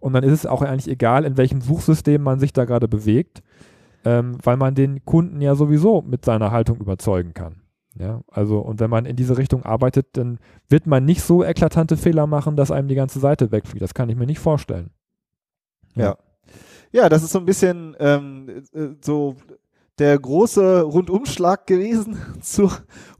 Und 0.00 0.12
dann 0.14 0.24
ist 0.24 0.32
es 0.32 0.46
auch 0.46 0.62
eigentlich 0.62 0.88
egal, 0.88 1.24
in 1.24 1.36
welchem 1.36 1.60
Suchsystem 1.60 2.22
man 2.22 2.38
sich 2.38 2.52
da 2.52 2.64
gerade 2.64 2.88
bewegt, 2.88 3.42
ähm, 4.04 4.36
weil 4.42 4.56
man 4.56 4.74
den 4.74 5.04
Kunden 5.04 5.40
ja 5.40 5.54
sowieso 5.54 6.02
mit 6.02 6.24
seiner 6.24 6.50
Haltung 6.50 6.78
überzeugen 6.78 7.32
kann. 7.32 7.63
Ja, 7.96 8.22
also, 8.28 8.58
und 8.58 8.80
wenn 8.80 8.90
man 8.90 9.06
in 9.06 9.14
diese 9.14 9.38
Richtung 9.38 9.62
arbeitet, 9.62 10.08
dann 10.12 10.38
wird 10.68 10.86
man 10.86 11.04
nicht 11.04 11.22
so 11.22 11.44
eklatante 11.44 11.96
Fehler 11.96 12.26
machen, 12.26 12.56
dass 12.56 12.72
einem 12.72 12.88
die 12.88 12.96
ganze 12.96 13.20
Seite 13.20 13.52
wegfliegt. 13.52 13.82
Das 13.82 13.94
kann 13.94 14.08
ich 14.08 14.16
mir 14.16 14.26
nicht 14.26 14.40
vorstellen. 14.40 14.90
Ja. 15.94 16.04
Ja, 16.04 16.16
ja 16.92 17.08
das 17.08 17.22
ist 17.22 17.30
so 17.30 17.38
ein 17.38 17.46
bisschen 17.46 17.94
ähm, 18.00 18.48
äh, 18.72 18.88
so 19.00 19.36
der 19.98 20.18
große 20.18 20.82
Rundumschlag 20.82 21.66
gewesen 21.66 22.16
zur 22.40 22.72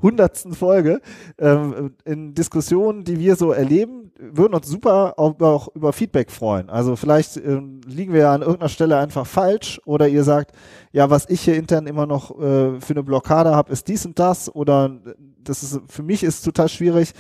hundertsten 0.03 0.55
Folge. 0.55 1.01
Ähm, 1.39 1.95
in 2.05 2.35
Diskussionen, 2.35 3.05
die 3.05 3.19
wir 3.19 3.37
so 3.37 3.53
erleben, 3.53 4.13
würden 4.19 4.55
uns 4.55 4.69
super 4.69 5.15
auch, 5.19 5.39
auch 5.41 5.69
über 5.75 5.93
Feedback 5.93 6.31
freuen. 6.31 6.71
Also 6.71 6.97
vielleicht 6.97 7.37
ähm, 7.37 7.81
liegen 7.87 8.13
wir 8.13 8.21
ja 8.23 8.35
an 8.35 8.43
irgendeiner 8.43 8.69
Stelle 8.69 8.99
einfach 8.99 9.27
falsch 9.27 9.81
oder 9.85 10.09
ihr 10.09 10.25
sagt, 10.25 10.53
ja, 10.93 11.11
was 11.11 11.29
ich 11.29 11.43
hier 11.43 11.57
intern 11.57 11.87
immer 11.87 12.07
noch 12.07 12.31
äh, 12.39 12.81
für 12.81 12.95
eine 12.95 13.03
Blockade 13.03 13.55
habe, 13.55 13.73
ist 13.73 13.89
dies 13.89 14.07
und 14.07 14.19
das 14.19 14.55
oder 14.55 15.01
das 15.43 15.63
ist 15.63 15.81
für 15.89 16.03
mich 16.03 16.23
ist 16.23 16.43
total 16.43 16.69
schwierig. 16.69 17.13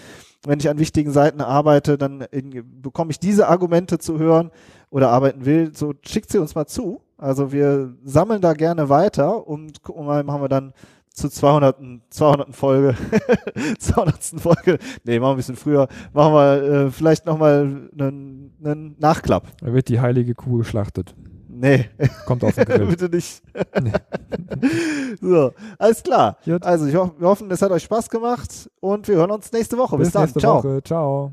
Wenn 0.47 0.61
ich 0.61 0.69
an 0.69 0.79
wichtigen 0.79 1.11
Seiten 1.11 1.40
arbeite, 1.40 1.97
dann 1.97 2.21
in, 2.31 2.83
bekomme 2.83 3.11
ich 3.11 3.19
diese 3.19 3.49
Argumente 3.49 3.99
zu 3.99 4.19
hören 4.19 4.51
oder 4.90 5.09
arbeiten 5.11 5.47
will. 5.47 5.75
So 5.75 5.95
schickt 6.05 6.31
sie 6.31 6.38
uns 6.38 6.55
mal 6.55 6.67
zu 6.67 7.04
also 7.16 7.53
wir 7.53 7.94
sammeln 8.05 8.40
da 8.40 8.53
gerne 8.55 8.88
weiter 8.88 9.46
und 9.46 9.83
gucken 9.83 10.07
mal, 10.07 10.22
machen 10.24 10.42
wir 10.42 10.48
dann 10.48 10.72
zur 11.11 11.31
200. 11.31 11.77
200. 12.11 12.55
Folge, 12.55 12.96
200. 13.79 14.22
Folge, 14.40 14.79
nee, 15.05 15.18
machen 15.18 15.31
wir 15.31 15.35
ein 15.35 15.37
bisschen 15.37 15.57
früher, 15.57 15.88
machen 16.12 16.35
wir 16.35 16.62
äh, 16.62 16.90
vielleicht 16.90 17.24
nochmal 17.27 17.88
einen, 17.98 18.53
einen 18.64 18.96
Nachklapp. 18.98 19.46
Da 19.61 19.72
wird 19.72 19.88
die 19.88 20.00
heilige 20.00 20.35
Kuh 20.35 20.59
geschlachtet. 20.59 21.14
Nee, 21.57 21.88
Kommt 22.27 22.42
auf 22.42 22.57
den 22.57 22.64
Grill. 22.66 22.87
bitte 22.87 23.09
nicht. 23.09 23.40
so, 25.20 25.53
alles 25.79 26.03
klar. 26.03 26.37
Gut. 26.44 26.64
Also, 26.64 26.87
ich 26.87 26.96
ho 26.96 27.12
wir 27.16 27.29
hoffen, 27.29 27.48
es 27.53 27.62
hat 27.62 27.70
euch 27.70 27.85
Spaß 27.85 28.11
gemacht 28.11 28.68
und 28.81 29.07
wir 29.07 29.14
hören 29.14 29.31
uns 29.31 29.53
nächste 29.53 29.79
Woche. 29.79 29.96
Bis, 29.96 30.09
Bis 30.09 30.12
dann. 30.14 30.35
Ciao. 30.40 30.57
Woche. 30.64 30.83
Ciao. 30.83 31.33